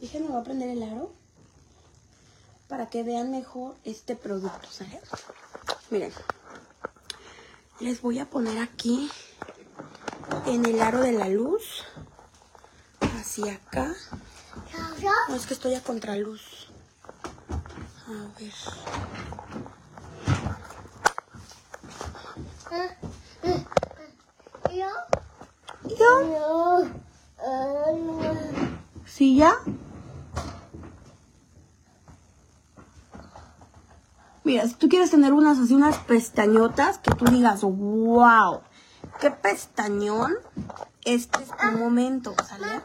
[0.00, 1.19] Déjenme, voy a prender el aro.
[2.70, 5.00] Para que vean mejor este producto, ¿sale?
[5.90, 6.12] Miren.
[7.80, 9.10] Les voy a poner aquí
[10.46, 11.84] en el aro de la luz.
[13.00, 13.92] Hacia acá.
[15.28, 16.68] No, es que estoy a contraluz.
[18.06, 18.54] A ver.
[24.70, 24.86] ¿Yo?
[25.88, 26.12] ¿Ya?
[27.42, 28.70] Eh,
[29.06, 29.58] ¿Sí ya?
[34.58, 38.62] Si tú quieres tener unas así, unas pestañotas, que tú digas, wow,
[39.20, 40.34] qué pestañón,
[41.04, 42.82] este es tu momento, ¿sale?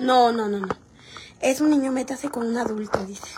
[0.00, 0.68] No, no, no, no.
[1.40, 3.28] Es un niño, métase con un adulto, dice.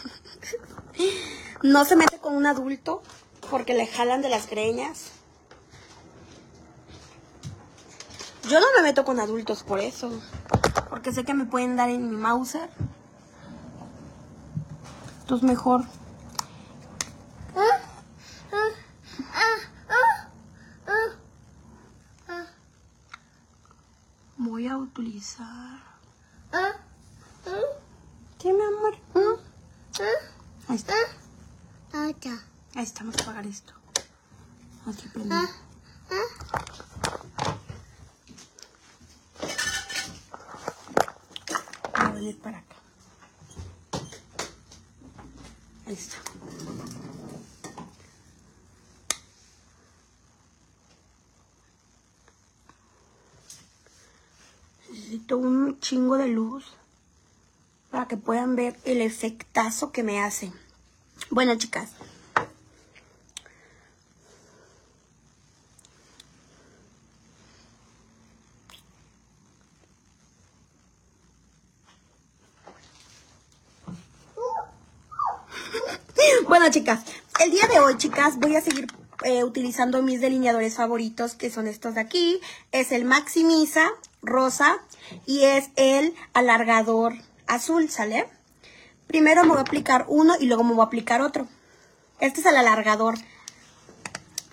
[1.60, 3.02] No se mete con un adulto
[3.50, 5.12] porque le jalan de las greñas.
[8.48, 10.10] Yo no me meto con adultos por eso.
[10.88, 12.70] Porque sé que me pueden dar en mi Mauser.
[15.20, 15.84] Entonces mejor.
[24.36, 25.80] Voy a utilizar.
[28.38, 28.96] ¿Qué, mi amor?
[30.68, 30.94] Ahí está.
[32.74, 33.72] Ahí estamos a apagar esto.
[34.86, 35.48] Aquí ah,
[41.94, 42.76] a venir para acá.
[45.86, 46.16] Ahí está.
[54.90, 56.64] Necesito un chingo de luz
[57.90, 60.52] para que puedan ver el efectazo que me hace.
[61.30, 61.90] Bueno, chicas,
[76.70, 77.00] Chicas,
[77.42, 78.88] el día de hoy, chicas, voy a seguir
[79.24, 82.40] eh, utilizando mis delineadores favoritos, que son estos de aquí.
[82.72, 83.88] Es el Maximiza
[84.20, 84.78] rosa
[85.24, 87.14] y es el alargador
[87.46, 88.28] azul, ¿sale?
[89.06, 91.48] Primero me voy a aplicar uno y luego me voy a aplicar otro.
[92.20, 93.14] Este es el alargador,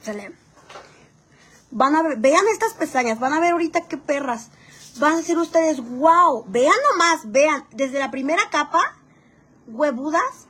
[0.01, 0.32] ¿sale?
[1.72, 4.51] Van a ver, vean estas pestañas, van a ver ahorita qué perras.
[4.99, 8.97] Van a ser ustedes, wow, vean nomás, vean, desde la primera capa,
[9.68, 10.45] huevudas,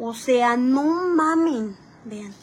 [0.00, 0.82] o sea, no
[1.14, 2.34] mamen, vean.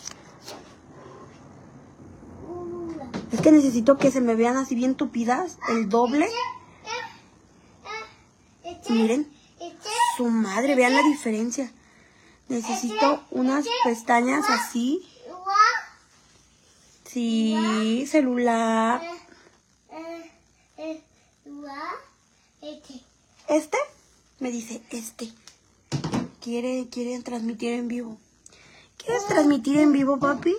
[3.31, 6.29] Es que necesito que se me vean así bien tupidas, el doble.
[8.89, 9.27] Miren,
[10.15, 11.71] su madre, vean la diferencia.
[12.47, 15.05] Necesito unas pestañas así.
[17.05, 19.01] Sí, celular.
[23.47, 23.77] ¿Este?
[24.39, 25.33] Me dice, este.
[26.47, 28.17] Quiere, quiere transmitir en vivo.
[28.95, 30.55] ¿Quieres transmitir en vivo, papi?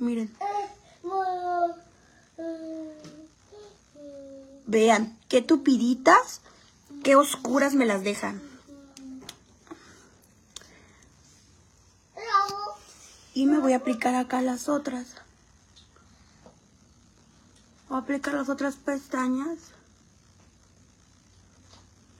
[0.00, 0.36] Miren.
[4.66, 6.40] Vean, qué tupiditas,
[7.04, 8.42] qué oscuras me las dejan.
[13.34, 15.14] Y me voy a aplicar acá las otras.
[17.88, 19.58] Voy a aplicar las otras pestañas.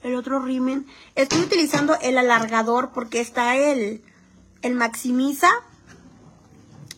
[0.03, 0.87] El otro rimen.
[1.15, 4.03] Estoy utilizando el alargador porque está el,
[4.61, 5.49] el maximiza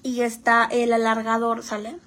[0.04, 1.98] y está el alargador, ¿sale?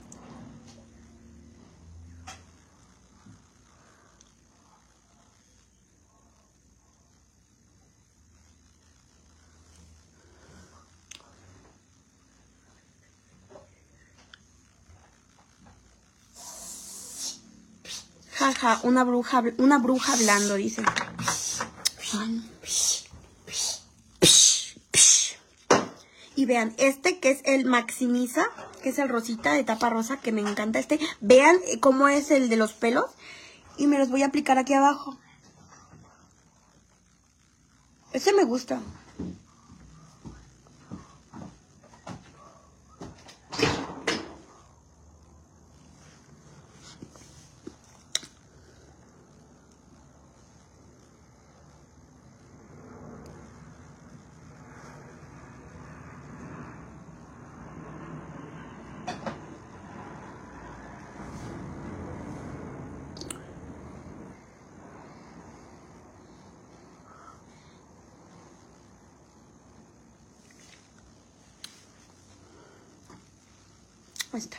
[18.85, 20.81] Una bruja, una bruja hablando, dice.
[26.37, 28.45] Y vean, este que es el Maximiza,
[28.85, 31.01] que es el rosita de tapa rosa, que me encanta este.
[31.21, 33.07] Vean cómo es el de los pelos.
[33.79, 35.19] Y me los voy a aplicar aquí abajo.
[38.13, 38.81] Este me gusta.
[74.37, 74.59] está.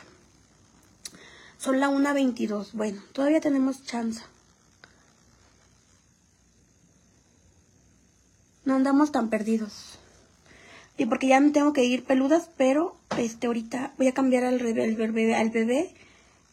[1.68, 2.68] Son la 1.22.
[2.72, 4.22] Bueno, todavía tenemos chance.
[8.64, 9.98] No andamos tan perdidos.
[10.96, 14.60] Y porque ya me tengo que ir peludas, pero este ahorita voy a cambiar al,
[14.60, 14.84] bebé,
[15.34, 15.94] al bebé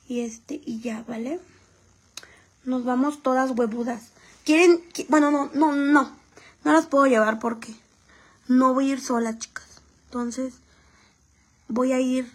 [0.10, 1.40] y este y ya, ¿vale?
[2.66, 4.10] Nos vamos todas huevudas.
[4.44, 4.82] ¿Quieren?
[5.08, 6.12] Bueno, no, no, no.
[6.66, 7.74] No las puedo llevar porque
[8.50, 9.80] no voy a ir sola, chicas.
[10.08, 10.56] Entonces,
[11.70, 12.28] voy a ir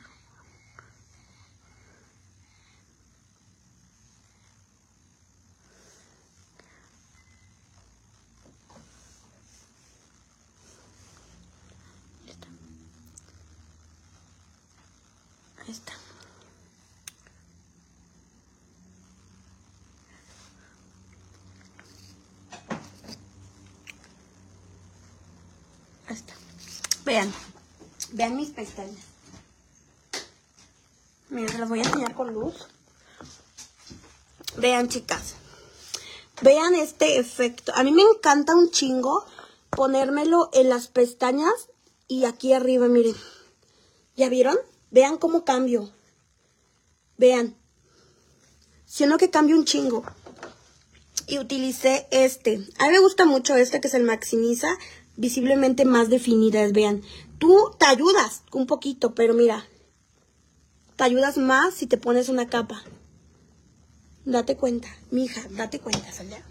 [15.71, 15.93] está.
[26.09, 26.35] Ahí está.
[27.05, 27.33] Vean.
[28.21, 29.01] Vean mis pestañas.
[31.31, 32.69] Miren, se las voy a enseñar con luz.
[34.59, 35.37] Vean, chicas.
[36.43, 37.73] Vean este efecto.
[37.75, 39.25] A mí me encanta un chingo
[39.71, 41.71] ponérmelo en las pestañas
[42.09, 43.15] y aquí arriba, miren.
[44.19, 44.59] ¿Ya vieron?
[44.91, 45.91] Vean cómo cambio.
[47.17, 47.57] Vean.
[48.85, 50.05] Siendo que cambio un chingo.
[51.27, 52.67] Y utilicé este.
[52.79, 54.69] A mí me gusta mucho este que es el Maximiza.
[55.17, 57.03] Visiblemente más definidas, vean.
[57.41, 59.65] Tú te ayudas un poquito, pero mira,
[60.97, 62.83] te ayudas más si te pones una capa.
[64.27, 66.45] Date cuenta, mija, date cuenta, ¿sale?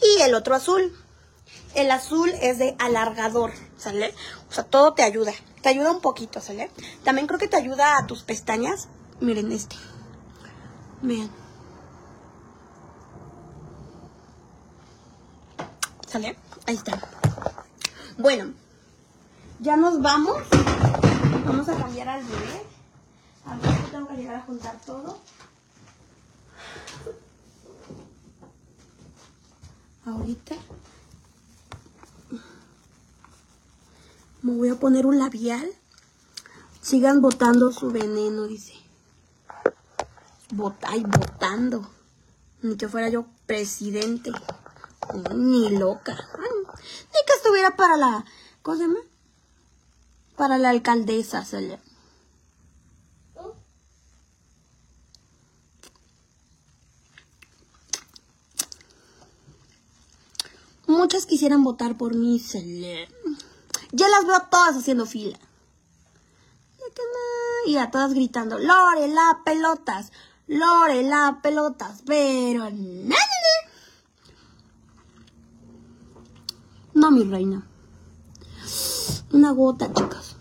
[0.00, 0.96] Y el otro azul.
[1.74, 4.14] El azul es de alargador, ¿sale?
[4.48, 5.32] O sea, todo te ayuda.
[5.60, 6.70] Te ayuda un poquito, ¿sale?
[7.02, 8.86] También creo que te ayuda a tus pestañas.
[9.18, 9.74] Miren este.
[11.02, 11.30] Miren.
[16.06, 16.36] ¿Sale?
[16.66, 16.96] Ahí está.
[18.18, 18.54] Bueno,
[19.60, 20.36] ya nos vamos.
[21.44, 22.62] Vamos a cambiar al bebé.
[23.46, 25.18] A ver, tengo que llegar a juntar todo.
[30.04, 30.54] Ahorita
[34.42, 35.68] me voy a poner un labial.
[36.80, 38.74] Sigan botando su veneno, dice.
[40.50, 41.90] Bot ay, botando.
[42.62, 44.30] Ni que fuera yo presidente.
[45.34, 46.14] Ni loca.
[46.14, 48.24] Ni que estuviera para la.
[48.62, 49.17] ¿Cómo se?
[50.38, 51.80] Para la alcaldesa, le-
[60.86, 63.08] Muchas quisieran votar por mí, le-
[63.92, 65.38] Ya las veo todas haciendo fila.
[67.66, 70.12] Y a todas gritando, Lore, la pelotas,
[70.46, 73.16] Lore, la pelotas, pero no.
[76.94, 77.66] No, mi reina.
[79.32, 80.36] Una gota, chicas.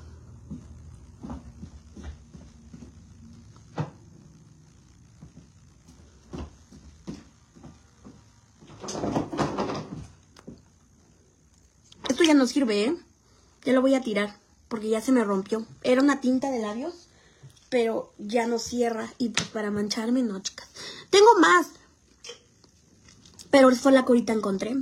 [12.10, 12.98] Esto ya no sirve, ¿eh?
[13.64, 15.66] Ya lo voy a tirar porque ya se me rompió.
[15.82, 17.08] Era una tinta de labios,
[17.70, 19.12] pero ya no cierra.
[19.18, 20.68] Y pues para mancharme, no, chicas.
[21.10, 21.68] Tengo más.
[23.50, 24.76] Pero fue la que ahorita encontré.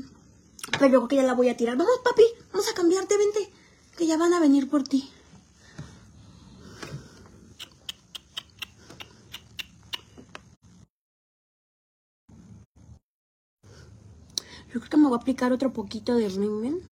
[0.72, 1.78] Pero yo creo que ya la voy a tirar.
[1.78, 3.52] Vamos, papi, vamos a cambiarte, vente.
[3.96, 5.12] Que ya van a venir por ti.
[14.74, 16.90] Yo creo que me voy a aplicar otro poquito de rímel.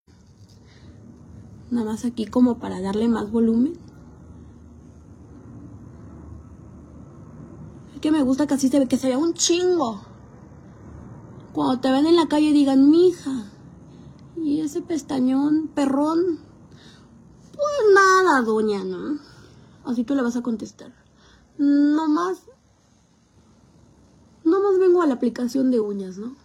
[1.74, 3.72] Nada más aquí como para darle más volumen.
[7.92, 10.00] Es que me gusta que así se ve, que se vea un chingo.
[11.52, 13.50] Cuando te ven en la calle digan, mija.
[14.36, 16.38] Y ese pestañón, perrón.
[17.52, 19.18] Pues nada, doña, ¿no?
[19.84, 20.94] Así tú le vas a contestar.
[21.58, 22.38] No más.
[24.44, 26.36] No más vengo a la aplicación de uñas, ¿no?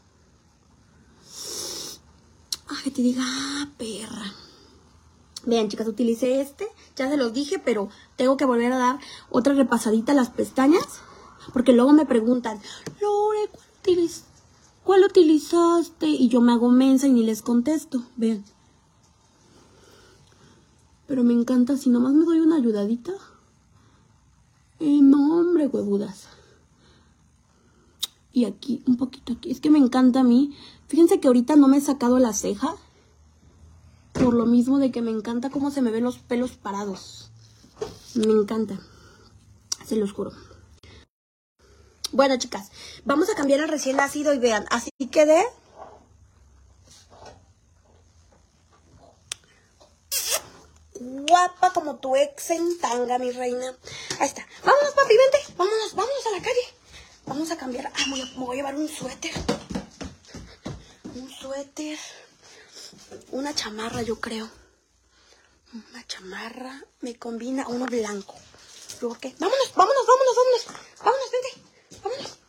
[2.67, 4.48] Ah, que te diga, ah, perra.
[5.45, 6.67] Vean, chicas, utilicé este.
[6.95, 11.01] Ya se los dije, pero tengo que volver a dar otra repasadita a las pestañas.
[11.53, 12.59] Porque luego me preguntan,
[13.01, 14.23] Lore, ¿cuál, utiliz-
[14.83, 16.07] cuál utilizaste?
[16.07, 18.03] Y yo me hago mensa y ni les contesto.
[18.17, 18.43] Vean.
[21.07, 23.13] Pero me encanta, si nomás me doy una ayudadita.
[24.79, 26.27] Eh, no, hombre, huevudas.
[28.31, 29.49] Y aquí, un poquito aquí.
[29.49, 30.55] Es que me encanta a mí.
[30.87, 32.75] Fíjense que ahorita no me he sacado la ceja.
[34.23, 37.31] Por lo mismo de que me encanta cómo se me ven los pelos parados.
[38.15, 38.79] Me encanta.
[39.85, 40.31] Se los juro.
[42.11, 42.71] Bueno, chicas,
[43.05, 45.45] vamos a cambiar el recién nacido y vean, así quedé.
[50.99, 53.73] Guapa como tu ex en tanga, mi reina.
[54.19, 54.45] Ahí está.
[54.65, 55.53] Vámonos, papi, vente.
[55.55, 56.73] Vámonos, vámonos a la calle.
[57.25, 57.91] Vamos a cambiar.
[57.95, 59.31] Ah, me voy a llevar un suéter.
[61.15, 61.97] Un suéter.
[63.31, 64.49] Una chamarra, yo creo.
[65.73, 68.35] Una chamarra me combina uno blanco.
[69.01, 69.35] ¿Luego qué?
[69.39, 70.65] Vámonos, vámonos, vámonos, vámonos.
[71.03, 71.51] Vámonos, vente.
[72.03, 72.39] Vámonos.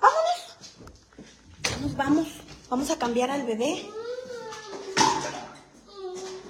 [0.00, 0.40] Vámonos.
[1.70, 2.28] Vamos, vamos.
[2.68, 3.88] Vamos a cambiar al bebé.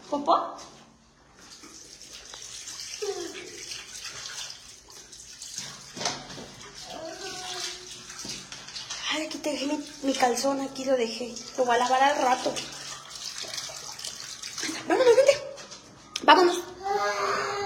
[0.08, 0.56] ¿Popó?
[9.12, 11.34] Ay, aquí te dejé mi, mi calzón, aquí lo dejé.
[11.58, 12.54] Lo voy a lavar al rato.
[14.86, 15.42] Vámonos, vente.
[16.22, 16.62] Vámonos.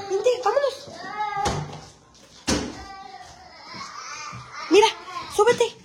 [0.08, 0.74] Vente, vámonos.
[4.70, 4.86] Mira,
[5.36, 5.76] súbete.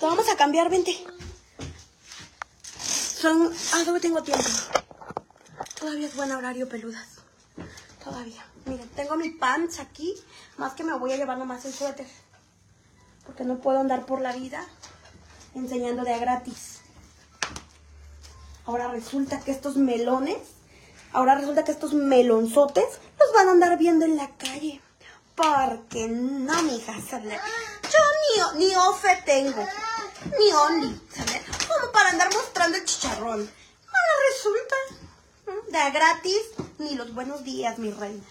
[0.00, 1.06] Te vamos a cambiar, vente.
[3.20, 3.54] Son.
[3.72, 4.44] Ah, todavía tengo tiempo.
[5.78, 7.06] Todavía es buen horario, peludas.
[8.02, 8.44] Todavía.
[8.66, 10.12] Miren, tengo mi pants aquí.
[10.56, 12.23] Más que me voy a llevar nomás el suéter.
[13.26, 14.64] Porque no puedo andar por la vida
[15.54, 16.80] enseñando de a gratis.
[18.66, 20.38] Ahora resulta que estos melones,
[21.12, 22.84] ahora resulta que estos melonzotes
[23.18, 24.80] los van a andar viendo en la calle.
[25.34, 27.38] Porque no, mija, ¿sale?
[27.82, 29.66] Yo ni, ni ofe tengo,
[30.38, 31.42] ni only, ¿sale?
[31.68, 33.40] Como para andar mostrando el chicharrón.
[33.40, 34.76] Ahora resulta,
[35.70, 36.40] de a gratis,
[36.78, 38.24] ni los buenos días, mi reina.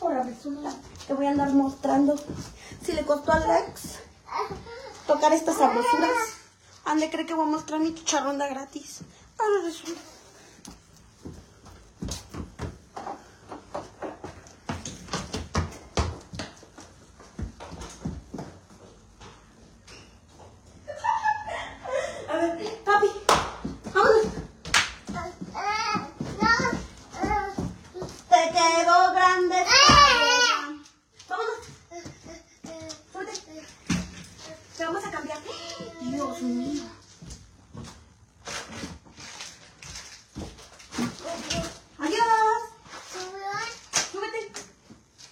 [0.00, 0.74] Ahora resulta
[1.06, 2.16] que voy a andar mostrando
[2.84, 3.98] si le costó a Alex
[5.06, 6.16] tocar estas sabrosuras.
[6.84, 9.00] Ande cree que voy a mostrar mi chicharrón gratis.
[9.38, 10.00] Ahora resulta.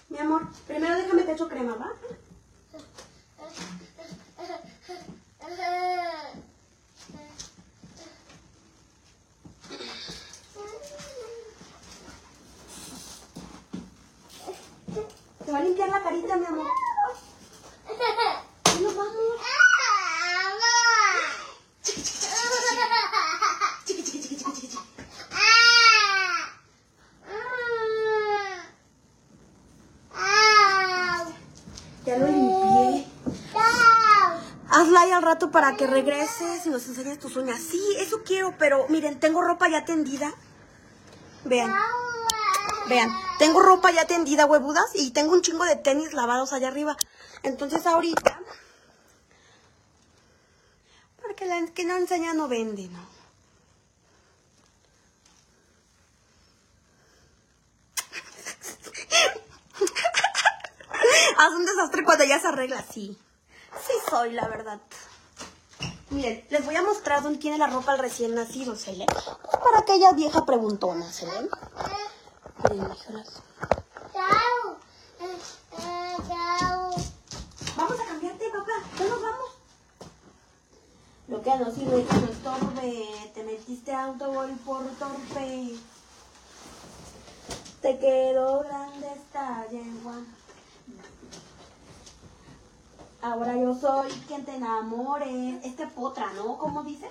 [0.09, 1.93] Mi amor, primero déjame te echo crema, ¿va?
[15.45, 16.67] Te va a limpiar la carita, mi amor.
[18.65, 19.15] Ya nos vamos.
[21.83, 22.19] Chiqui, chiqui,
[23.93, 24.79] chiqui, chiqui, chiqui, chiqui, chiqui.
[32.05, 33.05] Ya lo limpié.
[34.71, 37.61] Hazla ahí al para que regreses y nos enseñes tus uñas.
[37.61, 40.31] Sí, eso quiero, pero miren, tengo ropa ya tendida.
[41.45, 41.73] Vean,
[42.89, 43.09] vean,
[43.39, 46.97] tengo ropa ya tendida, huevudas, y tengo un chingo de tenis lavados allá arriba.
[47.43, 48.41] Entonces ahorita,
[51.21, 52.99] porque la que no enseña no vende, ¿no?
[61.37, 63.17] Haz un desastre cuando ya se arregla, sí.
[63.87, 64.79] Sí soy, la verdad.
[66.11, 69.05] Miren, les voy a mostrar dónde tiene la ropa el recién nacido, ¿se lee?
[69.51, 71.49] Para aquella vieja preguntona, ¿se lee?
[72.69, 72.89] Miren.
[77.77, 78.71] Vamos a cambiarte, papá.
[78.97, 79.49] Ya nos vamos.
[81.27, 83.31] Lo que no sirve que no estorbe.
[83.33, 85.77] Te metiste a autogol por torpe.
[87.81, 90.23] Te quedó grande esta yegua.
[93.21, 95.59] Ahora yo soy quien te enamore.
[95.63, 96.57] Este potra, ¿no?
[96.57, 97.07] ¿Cómo dice?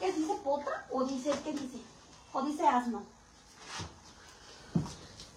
[0.00, 0.86] ¿Qué dice potra?
[0.90, 1.78] ¿O dice, qué dice?
[2.32, 3.04] ¿O dice asno?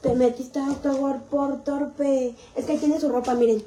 [0.01, 2.35] Te metiste a autogol por torpe.
[2.55, 3.63] Es que ahí tiene su ropa, miren.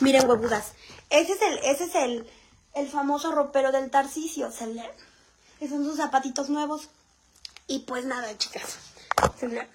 [0.00, 0.72] Miren, huevudas.
[1.10, 2.30] Ese es el, ese es el,
[2.74, 4.82] el famoso ropero del Tarcisio, ¿se lee?
[5.60, 6.88] Esos son sus zapatitos nuevos.
[7.68, 8.78] Y pues nada, chicas.
[9.38, 9.48] ¿Se?
[9.48, 9.66] Le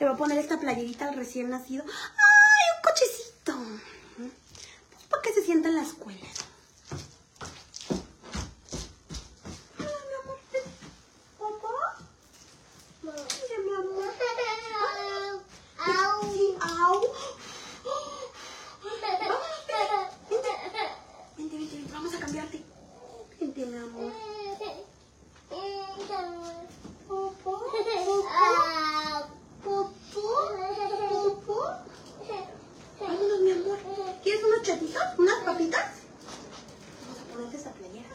[0.00, 1.84] voy a poner esta playerita al recién nacido.
[1.84, 4.03] ¡Ay, un cochecito!
[5.14, 6.26] Para que se sienta en la escuela.
[33.54, 33.78] Mi amor.
[34.22, 35.02] ¿Quieres unos chatitos?
[35.18, 35.84] ¿Unas papitas?
[37.02, 38.08] Vamos a ponerte esa playera.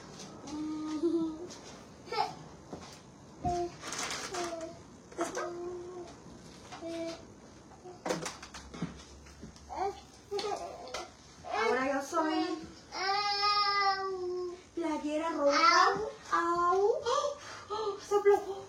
[5.20, 5.42] ¿Esto?
[11.54, 12.60] Ahora yo soy
[14.76, 16.02] playera roja.
[16.32, 16.80] Au.
[16.82, 17.38] ¡Oh!
[17.70, 17.98] ¡Oh!
[18.08, 18.66] Se aflojó.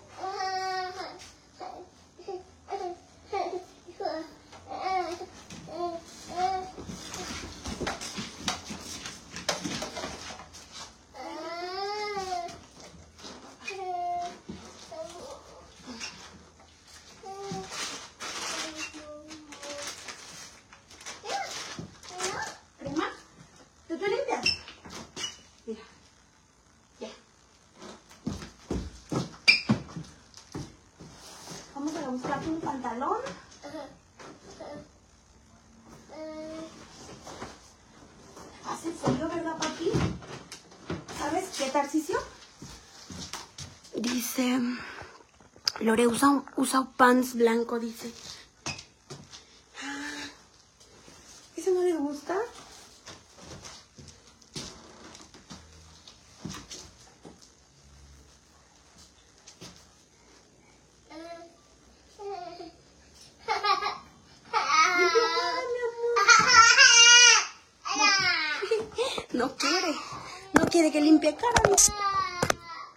[22.79, 23.09] ¿Crema?
[23.87, 24.49] ¿Te estoy limpiando?
[25.67, 25.81] Mira.
[27.01, 27.09] Ya.
[31.75, 33.19] Vamos a buscarte un pantalón.
[38.67, 39.93] Hace frío, ¿verdad, papi?
[41.19, 42.19] ¿Sabes qué, Tarcicio?
[43.95, 44.61] Dice...
[45.91, 48.13] Lore usa, usa pants blanco, dice.
[49.83, 50.23] Ah,
[51.57, 52.37] ¿Ese no le gusta?
[69.33, 69.95] No quiere.
[70.53, 71.63] No quiere que limpie cara.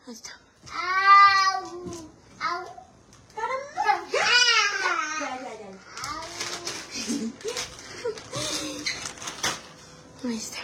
[0.06, 0.32] Ahí está.
[3.36, 3.74] Cara, no.
[5.20, 5.54] Ya, ya, ya.
[5.60, 5.70] ya.
[10.24, 10.60] Ahí está.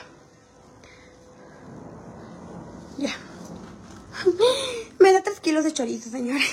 [2.98, 3.15] Ya.
[4.99, 6.40] Me da tres kilos de chorizo, señora.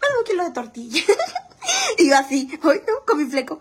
[0.00, 1.02] Bueno, un kilo de tortilla.
[1.98, 3.60] Y yo así, hoy no, con mi fleco.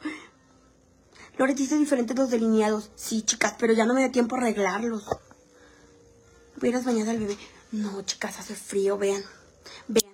[1.38, 2.90] Lore dice diferentes los delineados.
[2.96, 5.04] Sí, chicas, pero ya no me da tiempo a arreglarlos.
[6.58, 7.38] ¿Hubieras bañado al bebé?
[7.72, 9.24] No, chicas, hace frío, vean.
[9.88, 10.14] Vean.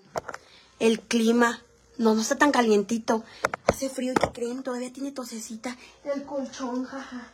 [0.79, 1.61] El clima.
[1.97, 3.23] No, no está tan calientito.
[3.67, 4.63] Hace frío y ¿qué creen?
[4.63, 5.77] Todavía tiene tosecita.
[6.03, 7.31] El colchón, jaja.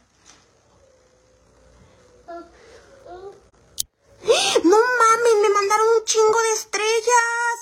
[4.64, 7.56] No mames, me mandaron un chingo de estrellas.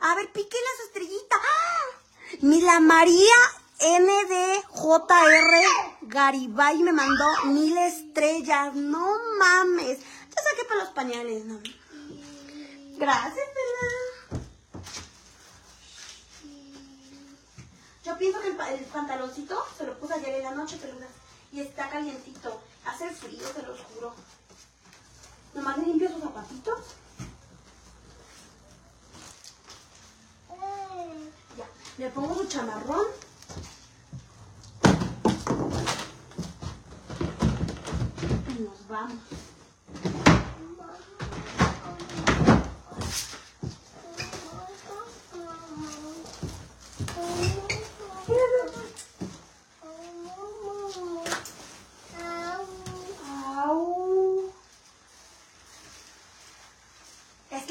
[0.00, 1.40] A ver, piquen las estrellitas.
[1.42, 2.80] ¡Ah!
[2.80, 3.34] María
[3.80, 5.54] ND JR
[6.02, 8.74] Garibay me mandó mil estrellas.
[8.74, 9.98] No mames.
[10.00, 11.60] Ya saqué para los pañales, ¿no?
[12.98, 14.42] Gracias, Bella.
[18.04, 21.08] Yo pienso que el, pa- el pantaloncito se lo puse ayer en la noche, peluda.
[21.52, 22.60] Y está calientito.
[22.86, 24.14] Hace frío, se los juro.
[25.54, 26.78] Nomás limpio sus zapatitos.
[31.56, 31.66] Ya.
[31.98, 33.06] Le pongo su chamarrón.
[38.48, 39.18] Y nos vamos.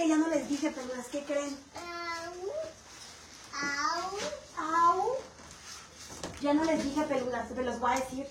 [0.08, 1.58] Ya no les dije, peludas, ¿qué creen?
[4.58, 5.18] Au.
[6.42, 8.28] Ya no les dije peludas, se los voy a decir.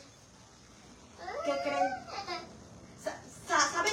[1.44, 1.92] ¿Qué creen?
[3.02, 3.92] Sa- sa- ¿Saben?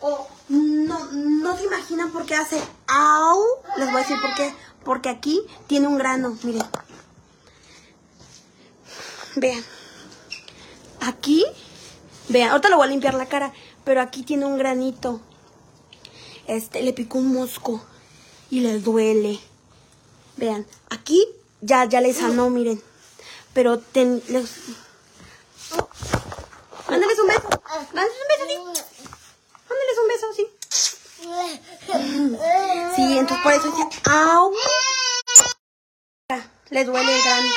[0.00, 3.42] O no, no se imaginan por qué hace au.
[3.76, 4.54] Les voy a decir por qué.
[4.84, 6.62] Porque aquí tiene un grano, miren.
[9.36, 9.64] Vean.
[11.00, 11.44] Aquí,
[12.28, 13.52] vean, ahorita le voy a limpiar la cara,
[13.84, 15.20] pero aquí tiene un granito.
[16.48, 17.80] Este, le picó un mosco
[18.50, 19.38] y le duele.
[20.36, 21.24] Vean, aquí
[21.60, 22.82] ya, ya le sanó, miren.
[23.52, 24.48] Pero ten, les...
[26.88, 27.48] Mándales un beso.
[27.92, 28.56] Mándales un beso, sí.
[29.68, 30.46] Mándales un beso, sí.
[32.96, 34.52] Sí, entonces por eso dice, au.
[36.70, 37.48] Le duele el grano.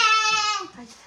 [0.78, 1.02] Ahí está.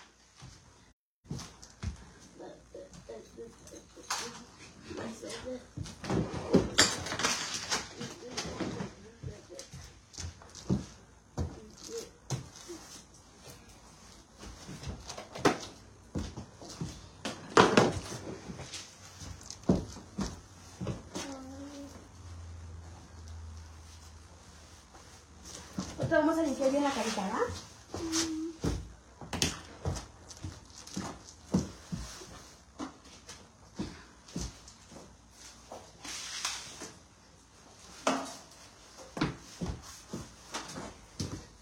[25.97, 27.41] Ahorita vamos a limpiar bien la carita, ¿verdad?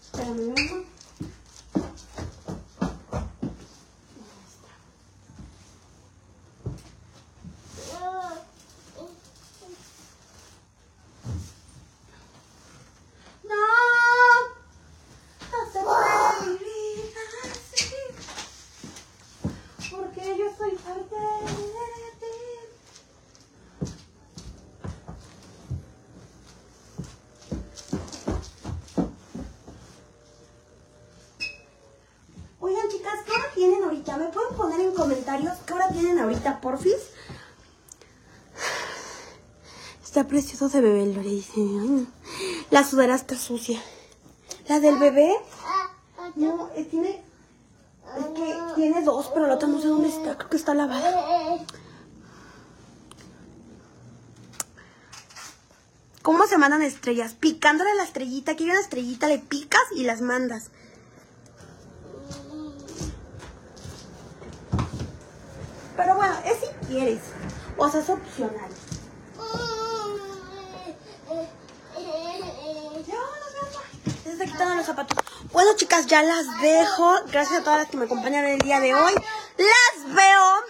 [0.01, 0.83] Espérame, mi amor.
[13.43, 13.55] No,
[15.51, 17.13] no se puede vivir
[17.43, 17.95] así,
[19.91, 22.35] porque yo soy parte de ti.
[32.59, 34.17] Oigan, chicas, ¿qué hora tienen ahorita?
[34.17, 34.93] ¿Me pueden poner en
[35.65, 36.95] qué hora tienen ahorita, porfis?
[40.03, 41.61] Está precioso ese bebé, Lore dice.
[42.69, 43.81] La sudadera está sucia.
[44.67, 45.33] ¿La del bebé?
[46.35, 47.23] No, eh, tiene...
[48.17, 50.37] Es que tiene dos, pero la otra no sé dónde está.
[50.37, 51.57] Creo que está lavada.
[56.21, 57.33] ¿Cómo se mandan estrellas?
[57.33, 58.51] Picándole la estrellita.
[58.51, 60.69] Aquí hay una estrellita, le picas y las mandas.
[65.97, 67.19] Pero bueno, es si quieres.
[67.93, 68.71] Sea, es opcional.
[74.23, 75.15] Se está quitando los zapatos.
[75.51, 77.13] Bueno, chicas, ya las dejo.
[77.27, 79.13] Gracias a todas las que me acompañaron el día de hoy.
[79.57, 80.63] Las veo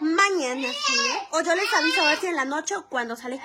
[0.00, 0.98] mañana, ¿sí?
[1.30, 3.40] O yo les aviso a ver si en la noche o cuando sale.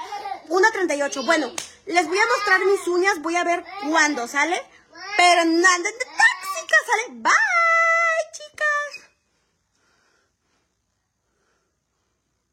[0.50, 1.26] 1.38.
[1.26, 1.54] Bueno,
[1.86, 3.22] les voy a mostrar mis uñas.
[3.22, 4.62] Voy a ver cuándo sale.
[5.16, 7.22] Pero nada de tóxica sale.
[7.22, 7.43] Bye.